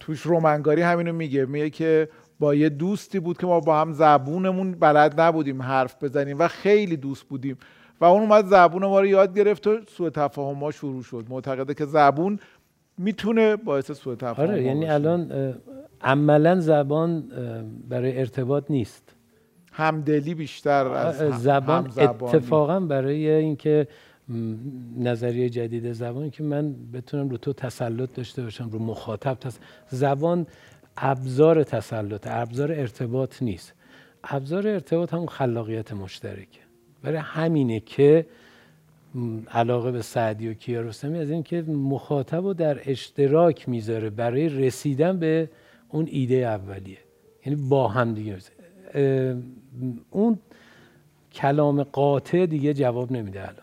[0.00, 2.08] توش رومنگاری همینو میگه میگه که
[2.38, 6.96] با یه دوستی بود که ما با هم زبونمون بلد نبودیم حرف بزنیم و خیلی
[6.96, 7.56] دوست بودیم
[8.00, 11.74] و اون اومد زبون ما رو یاد گرفت و سوء تفاهم ها شروع شد معتقده
[11.74, 12.38] که زبون
[12.98, 14.88] می‌تونه باعث سوء تفاهم آره یعنی.
[14.88, 15.54] الان
[16.00, 17.24] عملا زبان
[17.88, 19.13] برای ارتباط نیست
[19.76, 21.92] همدلی بیشتر از هم- زبان.
[21.98, 23.88] اتفاقا برای اینکه
[24.98, 29.58] نظریه جدید زبان که من بتونم رو تو تسلط داشته باشم رو مخاطب تس...
[29.88, 30.46] زبان
[30.96, 33.74] ابزار تسلط ابزار ارتباط نیست.
[34.24, 36.60] ابزار ارتباط همون خلاقیت مشترکه.
[37.02, 38.26] برای همینه که
[39.50, 45.50] علاقه به سعدی و کیارستمی از اینکه مخاطب رو در اشتراک می‌ذاره برای رسیدن به
[45.88, 46.98] اون ایده اولیه.
[47.46, 48.36] یعنی با هم دیگه.
[50.10, 50.38] اون
[51.32, 53.56] کلام قاطع دیگه جواب نمیده الان.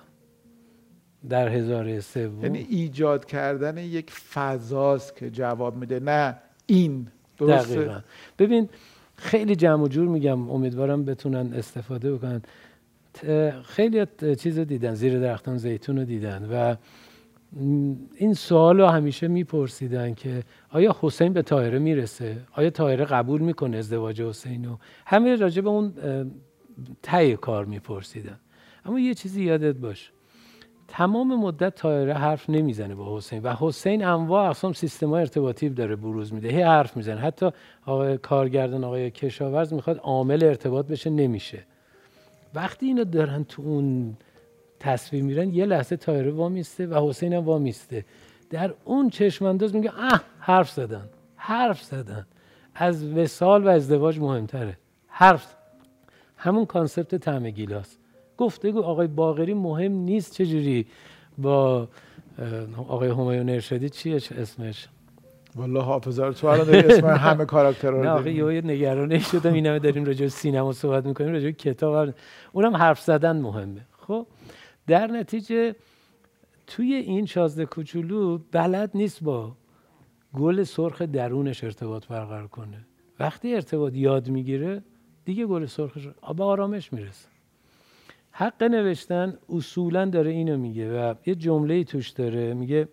[1.29, 2.43] در هزاره سوم.
[2.43, 7.07] یعنی ایجاد کردن یک فضاست که جواب میده نه این.
[7.37, 7.99] درسته؟ دقیقا.
[8.39, 8.69] ببین
[9.15, 12.41] خیلی جمع و جور میگم امیدوارم بتونن استفاده بکنن.
[13.63, 14.05] خیلی
[14.35, 16.75] چیز رو دیدن زیر درختان زیتون رو دیدن و
[18.15, 23.77] این سوال رو همیشه میپرسیدن که آیا حسین به طاهره می‌رسه؟ آیا طاهره قبول می‌کنه
[23.77, 25.93] ازدواج حسین رو؟ همه راجع به اون
[27.01, 28.39] ته کار میپرسیدن.
[28.85, 30.11] اما یه چیزی یادت باش.
[30.87, 36.33] تمام مدت طاهره حرف نمی‌زنه با حسین و حسین انواع اقسام سیستم ارتباطی داره بروز
[36.33, 36.49] میده.
[36.49, 37.21] هی حرف می‌زنه.
[37.21, 37.49] حتی
[37.85, 41.63] آقای کارگردان آقای کشاورز می‌خواد عامل ارتباط بشه نمیشه.
[42.53, 44.17] وقتی اینو دارن تو اون
[44.81, 48.05] تصویر میرن یه لحظه طاهره وامیسته و حسین هم وامیسته
[48.49, 52.25] در اون چشم انداز میگه اه حرف زدن حرف زدن.
[52.75, 54.77] از وصال و ازدواج مهمتره.
[55.07, 55.55] حرف
[56.37, 57.97] همون concept طعم گیلاس.
[58.37, 60.85] گفتگو آقای باقری مهم نیست چجوری
[61.37, 61.87] با
[62.87, 64.87] آقای همایون ارشادی چیه اسمش؟
[65.55, 68.55] والله حافظه رو تو الان اسم همه کاراکترها رو آقا داری.
[68.55, 72.13] یه نگرانه شدم این همه داریم راجع سینما صحبت می‌کنیم راجع کتاب
[72.51, 73.81] اونم حرف زدن مهمه.
[74.07, 74.27] خب؟
[74.87, 75.75] در نتیجه
[76.67, 79.55] توی این شازده کوچولو بلد نیست با
[80.33, 82.85] گل سرخ درونش ارتباط برقرار کنه.
[83.19, 84.83] وقتی ارتباط یاد می‌گیره
[85.25, 86.07] دیگه گل سرخش
[86.37, 87.27] به آرامش می‌رسه.
[88.31, 92.53] حق نوشتن اصولا داره اینو میگه و یه جمله توش داره.
[92.53, 92.87] میگه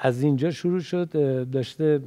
[0.00, 1.10] از اینجا شروع شد
[1.50, 2.02] داشته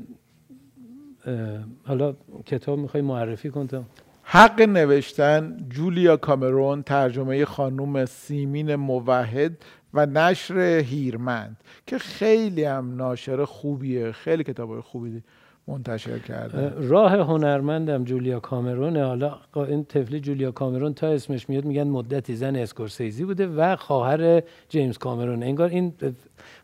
[1.83, 2.15] حالا
[2.45, 3.83] کتاب می‌خوای معرفی کن تو
[4.27, 9.51] حق نوشتن جولیا کامرون ترجمه خانوم سیمین موحد
[9.93, 11.57] و نشر هیرمند
[11.87, 15.23] که خیلی هم ناشر خوبیه خیلی کتاب خوبی
[15.67, 16.73] منتشر کرده.
[16.87, 22.55] راه هنرمندم جولیا کامرون حالا این طفلی جولیا کامرون تا اسمش میاد میگن مدتی زن
[22.55, 25.43] اسکورسیزی بوده و خواهر جیمز کامرون.
[25.43, 25.93] انگار این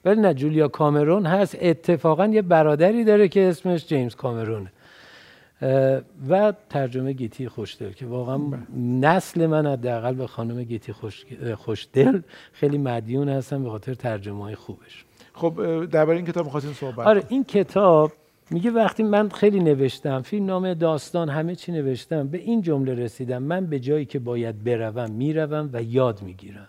[0.05, 1.57] ولی نه جولیا کامرون هست.
[1.61, 4.71] اتفاقا یه برادری داره که اسمش جیمز کامرونه
[6.29, 8.39] و ترجمه گیتی خوشدل که واقعا
[8.77, 12.21] نسل من حداقل به خانم گیتی خوش خوشدل
[12.53, 15.05] خیلی مدیون هستم به خاطر ترجمه های خوبش.
[15.33, 18.11] خب درباره این کتاب می‌خواستیم صحبت آره این کتاب
[18.51, 23.43] میگه وقتی من خیلی نوشتم فیلم نامه داستان همه چی نوشتم به این جمله رسیدم
[23.43, 26.67] من به جایی که باید بروم می‌روم و یاد می‌گیرم.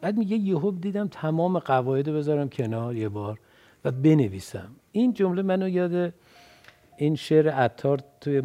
[0.00, 3.38] بعد میگه یهو دیدم تمام قواعد بذارم کنار یه بار
[3.84, 4.68] و بنویسم.
[4.92, 6.12] این جمله منو یاد
[7.02, 8.40] این شعر عطار توی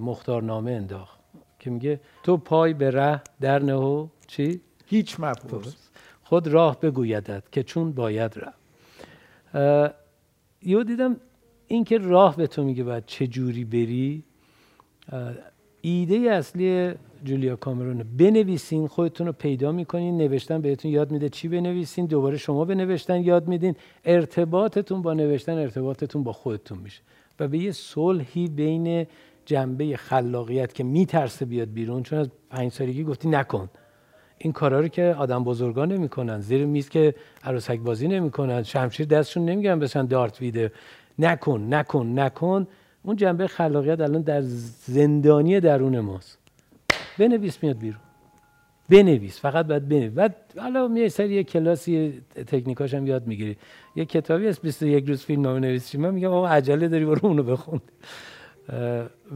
[0.00, 1.18] مختارنامه انداخت
[1.58, 5.76] که میگه تو پای به ره در نهو چی؟ هیچ مپرس.
[6.24, 8.52] خود راه بگویدد که چون باید ره
[10.62, 11.16] یهو دیدم
[11.66, 14.24] اینکه راه به تو میگه باید چه جوری بری؟
[15.80, 16.94] ایده اصلی
[17.24, 22.64] جولیا کامرون بنویسین خودتون رو پیدا می‌کنین نوشتن بهتون یاد میده چی بنویسین دوباره شما
[22.64, 23.76] به نوشتن یاد میدین.
[24.04, 27.02] ارتباطتون با نوشتن ارتباطتون با خودتون میشه.
[27.42, 29.06] و به یه صلحی بین
[29.44, 33.70] جنبه خلاقیت که میترسه بیاد بیرون چون از پنج سالگی گفتی نکن.
[34.38, 36.40] این کارا رو که آدم بزرگان نمی‌کنن.
[36.40, 37.14] زیر میز که
[37.44, 38.62] عروسک بازی نمی‌کنن.
[38.62, 40.72] شمشیر دستشون نمی‌گیرن بسن دارت ویده.
[41.18, 42.66] نکن نکن نکن.
[43.02, 44.40] اون جنبه خلاقیت الان در
[44.86, 46.38] زندانی درون ماست.
[47.18, 48.00] بنویس میاد بیرون.
[48.88, 50.12] بنویس فقط باید بنویس.
[50.12, 53.56] بعد حالا می سری یه کلاسی تکنیکاش هم یاد می‌گیری.
[53.96, 57.42] یه کتابی هست 21 روز فیلم نامه نویسی من میگم آقا عجله داری برو اونو
[57.42, 57.80] بخون.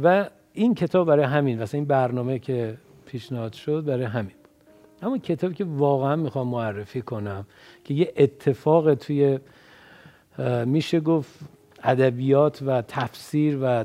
[0.02, 2.76] و این کتاب برای همین مثلا این برنامه که
[3.06, 4.50] پیشنهاد شد برای همین بود.
[5.02, 7.46] اما کتابی که واقعا می‌خوام معرفی کنم
[7.84, 9.38] که یه اتفاق توی
[10.64, 11.38] میشه گفت
[11.82, 13.84] ادبیات و تفسیر و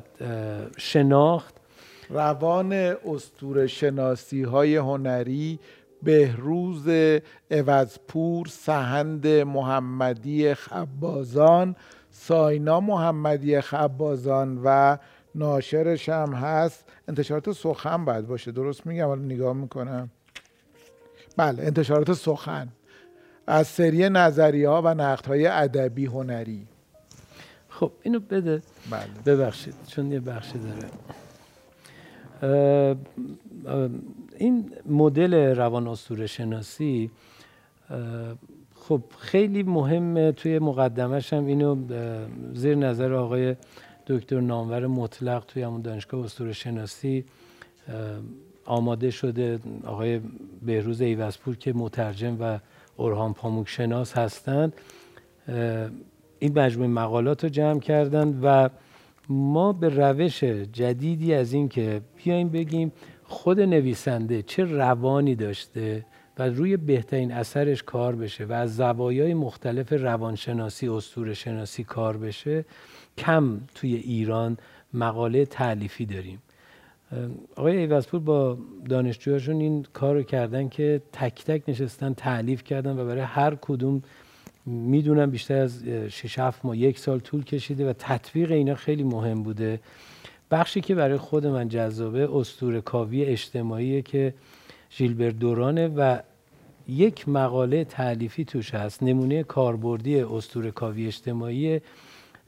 [0.78, 1.56] شناخت.
[2.10, 5.60] روان استور شناسی های هنری
[6.04, 6.90] بهروز
[7.52, 11.76] عوضپور سهند محمدی خبازان
[12.10, 14.98] ساینا محمدی خبازان و
[15.36, 20.10] ناشرش هم هست انتشارات سخن باید باشه درست میگم؟ حالا نگاه می‌کنم.
[21.38, 22.68] بله انتشارات سخن.
[23.48, 26.68] از سری نظریه ها و نقد های ادبی هنری.
[27.70, 28.62] خب اینو بده.
[28.92, 29.36] بله.
[29.36, 30.90] ببخشید چون یه بخشی داره.
[34.42, 37.12] این مدل روان اسطوره شناسی
[38.76, 40.32] خب خیلی مهمه.
[40.32, 41.76] توی مقدمش هم اینو
[42.54, 43.56] زیر نظر آقای
[44.08, 47.26] دکتر نامور مطلق توی همون دانشگاه اسطوره شناسی
[48.66, 49.60] آماده شده.
[49.86, 50.20] آقای
[50.66, 52.60] بهروز ایوزپور که مترجم و
[52.98, 54.74] اورهان پاموک شناس هستند
[56.40, 58.70] این مجموعه مقالات رو جمع کردن و
[59.30, 62.92] ما به روش جدیدی از این که بیایم بگیم
[63.32, 66.06] خود نویسنده چه روانی داشته
[66.40, 72.66] و روی بهترین اثرش کار بشه و از زوایای مختلف روانشناسی اسطوره شناسی کار بشه
[73.18, 74.58] کم توی ایران
[74.94, 76.42] مقاله تعلیفی داریم.
[77.56, 78.58] آقای ایوزپور با
[78.90, 84.02] دانشجوهاشون این کار رو کردن که تک تک نشستن تعلیف کردن و برای هر کدوم
[84.66, 89.44] می‌دونم بیشتر از 6 7 ماه یک سال طول کشیده و تطبیق اینا خیلی مهم
[89.44, 89.80] بوده.
[90.52, 94.34] بخشی که برای خود من جذابه استور کاوی اجتماعی که
[94.98, 96.20] ژیلبر دورانه و
[96.88, 99.04] یک مقاله تعلیفی توش هست.
[99.04, 101.82] نمونه کاربردی استور کاوی اجتماعی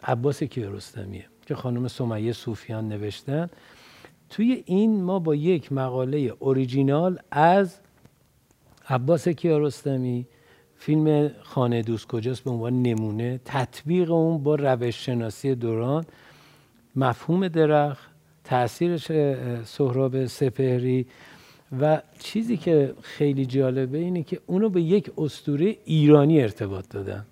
[0.04, 3.49] عباس کیارستمیه که خانم سمیه صوفیان نوشتن.
[4.30, 7.80] توی این ما با یک مقاله اوریجینال از
[8.89, 10.28] عباس کیارستمی
[10.76, 16.06] فیلم خانه دوست کجاست به عنوان نمونه تطبیق اون با روش شناسی دوران.
[16.95, 18.09] مفهوم درخت
[18.43, 18.97] تاثیر
[19.65, 21.05] سهراب سپهری
[21.79, 27.25] و چیزی که خیلی جالبه اینه که اونو به یک استوره ایرانی ارتباط دادن.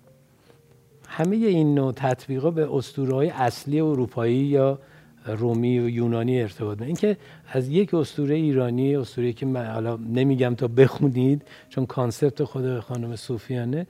[1.08, 4.78] همه این نوع تطبیقا به اسطوره های اصلی اروپایی یا
[5.26, 7.16] رومی و یونانی ارتباط این اینکه
[7.48, 13.16] از یک اسطوره ایرانی اسطوره که من حالا نمیگم تا بخونید چون کانسپت خود خانم
[13.16, 13.86] صوفیانه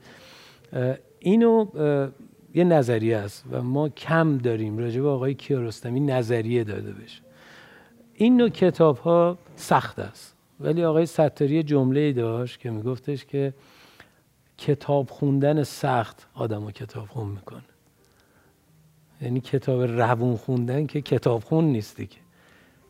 [1.19, 1.65] اینو
[2.53, 7.21] یه نظریه است و ما کم داریم راجع به آقای کیارستمی نظریه داده بشه.
[8.13, 10.35] این نوع کتاب ها سخت است.
[10.59, 13.53] ولی آقای ستاری جمله ای داشت که میگفتش که
[14.57, 17.61] کتاب خوندن سخت آدم کتاب خون می‌کنه.
[19.21, 22.19] یعنی کتاب روون خوندن که کتاب خون نیستی که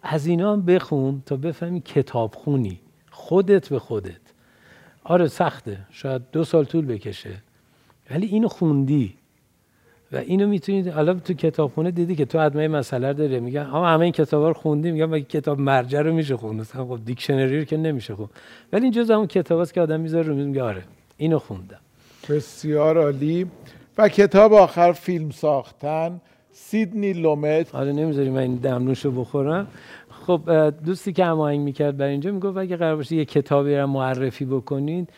[0.03, 2.79] از اینا هم بخون تا بفهمی کتاب خونی.
[3.11, 4.21] خودت به خودت.
[5.03, 5.79] آره سخته.
[5.89, 7.41] شاید دو سال طول بکشه.
[8.11, 9.17] ولی اینو خوندی.
[10.13, 14.03] و اینو می‌تونید حالا تو کتابخونه دیدی که تو حتما مسئله داره میگن اما همه
[14.03, 17.65] این کتابا رو خوندیم میگم مگه کتاب مرجع رو میشه خوند؟ مثلا خب دیکشنری رو
[17.65, 18.29] که نمیشه خوند.
[18.73, 20.83] ولی این جز اون کتاباست که آدم می‌ذاره رو میگه آره
[21.17, 21.79] اینو خوندم.
[22.29, 23.47] بسیار عالی.
[23.97, 27.75] و کتاب آخر فیلم ساختن سیدنی لومت.
[27.75, 29.67] آره نمی‌ذاری من این دمنوشو بخورم.
[30.09, 34.45] خب دوستی که هماهنگ می‌کرد بر اینجا می‌گفت اگه قرار باشه یه کتابی رو معرفی
[34.45, 35.09] بکنید.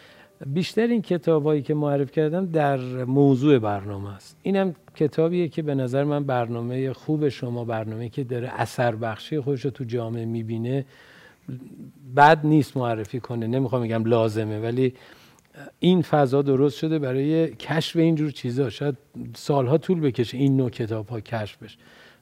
[0.46, 4.38] بیشتر این کتابایی که معرف کردم در موضوع برنامه است.
[4.44, 9.66] اینم کتابیه که به نظر من برنامه خوب شما برنامه که داره اثر بخشی خودش
[9.66, 10.86] رو تو جامعه می‌بینه
[12.16, 13.48] بد نیست معرفی کنه.
[13.48, 14.94] نمی‌خوام بگم لازمه ولی
[15.80, 18.70] این فضا درست شده برای کشف اینجور چیزا.
[18.70, 18.98] شاید
[19.36, 21.78] سالها طول بکشه این نوع کتاب ها کشف بشه.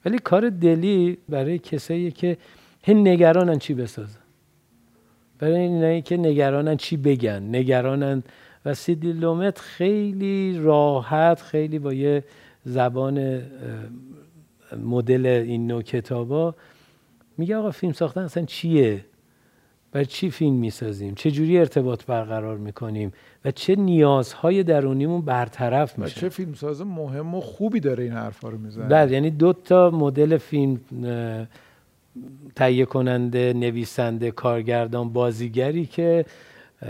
[0.05, 2.37] ولی کار دلی برای کسایی که
[2.83, 4.19] هن نگرانن چی بسازن.
[5.39, 7.55] برای اینایی که نگرانن چی بگن.
[7.55, 8.23] نگرانن.
[8.65, 12.23] و سیدی لومت خیلی راحت خیلی با یه
[12.63, 13.41] زبان
[14.83, 16.55] مدل این نوع کتابا
[17.37, 19.05] میگه آقا فیلم ساختن اصلا چیه؟
[19.91, 23.11] بر چی فیلم می‌سازیم؟ چه جوری ارتباط برقرار می‌کنیم؟
[23.45, 28.57] و چه نیازهای درونیمون برطرف میشه؟ چه فیلمساز مهم و خوبی داره این حرفا رو
[28.57, 30.79] می‌زنه؟ بله یعنی دو تا مدل فیلم
[32.55, 36.25] تهیه کننده نویسنده کارگردان بازیگری که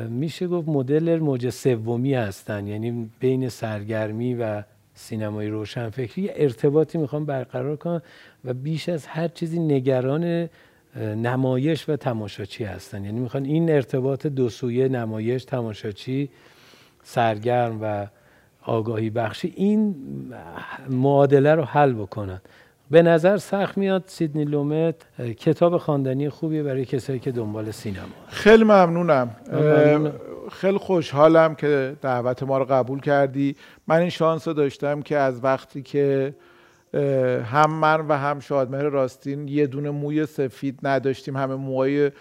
[0.09, 2.67] میشه گفت مدل موج سومی هستن.
[2.67, 4.63] یعنی بین سرگرمی و
[4.95, 8.01] سینمای روشنفکری ارتباطی می‌خوام برقرار کنم
[8.45, 10.49] و بیش از هر چیزی نگران
[10.97, 13.05] نمایش و تماشاچی هستن.
[13.05, 16.29] یعنی می‌خوان این ارتباط دو سویه نمایش تماشاچی
[17.03, 18.07] سرگرم و
[18.61, 19.95] آگاهی بخشی این
[20.89, 22.41] معادله رو حل بکنن.
[22.93, 24.95] به نظر سخت میاد سیدنی لومت
[25.37, 28.07] کتاب خواندنی خوبیه برای کسایی که دنبال سینما.
[28.27, 29.35] خیلی ممنونم.
[30.51, 33.55] خیلی خوشحالم که دعوت ما رو قبول کردی.
[33.87, 36.33] من این شانس رو داشتم که از وقتی که
[37.43, 42.11] هم من و هم شادمهر راستین یه دونه موی سفید نداشتیم همه موهای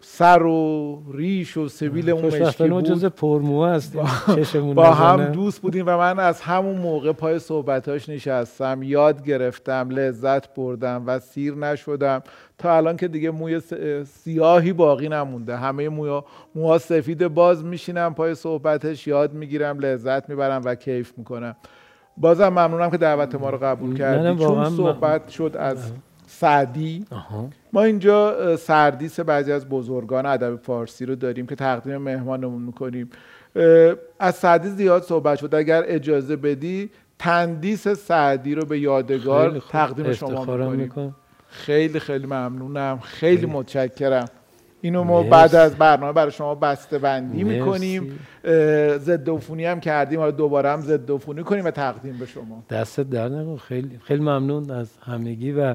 [0.00, 2.84] سر و ریش و سبیل اون مشکی بود.
[2.84, 3.96] جز پرموه است.
[3.96, 8.82] با, با هم دوست بودیم و من از همون موقع پای صحبتاش نشستم.
[8.82, 12.22] یاد گرفتم لذت بردم و سیر نشدم.
[12.58, 13.60] تا الان که دیگه موی
[14.04, 15.56] سیاهی باقی نمونده.
[15.56, 16.24] همه موها,
[16.54, 21.56] موها سفید باز میشینم پای صحبتش یاد می‌گیرم لذت می‌برم و کیف می‌کنم.
[22.16, 24.44] بازم ممنونم که دعوت ما رو قبول کردی.
[24.44, 25.92] چون صحبت شد از
[26.40, 27.04] سعدی
[27.72, 33.10] ما اینجا سردیس بعضی از بزرگان ادب فارسی رو داریم که تقدیم مهمانمون می‌کنیم.
[34.20, 35.54] از سعدی زیاد صحبت شد.
[35.54, 41.14] اگر اجازه بدی تندیس سعدی رو به یادگار تقدیم شما می‌کنیم.
[41.48, 42.98] خیلی خیلی ممنونم.
[43.02, 44.28] خیلی متشکرم.
[44.80, 48.18] اینو ما بعد از برنامه برای شما بسته بندی می‌کنیم.
[48.98, 50.20] ضد عفونی هم کردیم.
[50.20, 52.62] حالا دوباره هم ضد عفونی کنیم و تقدیم به شما.
[52.70, 53.56] دست در نکن.
[53.56, 55.74] خیلی خیلی ممنون از همگی و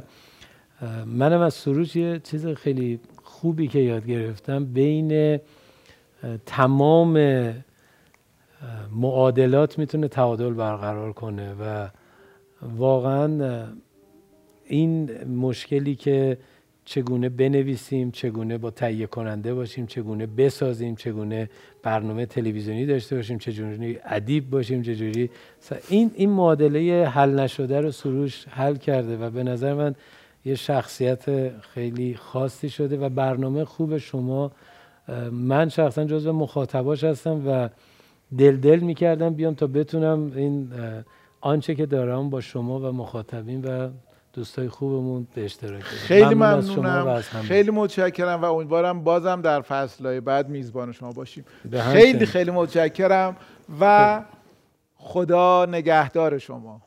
[1.06, 5.40] منم از سروش یه چیز خیلی خوبی که یاد گرفتم بین
[6.46, 7.18] تمام
[8.92, 11.90] معادلات می‌تونه تعادل برقرار کنه و
[12.62, 13.68] واقعا
[14.66, 16.38] این مشکلی که
[16.86, 21.50] چگونه بنویسیم چگونه با تهیه کننده باشیم چگونه بسازیم چگونه
[21.84, 25.30] برنامه تلویزیونی داشته باشیم چجوری ادیب باشیم چجوری
[25.90, 29.96] این این معادله حل نشده رو سروش حل کرده و به نظر من
[30.46, 34.52] یه شخصیت خیلی خاصی شده و برنامه خوب شما
[35.32, 37.70] من شخصا جزو مخاطباش هستم و
[38.38, 40.74] دل دل می‌کردم بیام تا بتونم این
[41.42, 43.90] آنچه که دارم با شما و مخاطبین و
[44.34, 47.22] دوستای خوبمون به اشتراک خیلی ممنونم.
[47.22, 51.46] خیلی متشکرم و امیدوارم بازم در فصلهای بعد میزبان شما باشیم.
[51.72, 53.38] خیلی خیلی متشکرم
[53.82, 54.24] و
[54.96, 56.82] خدا نگهدار شما.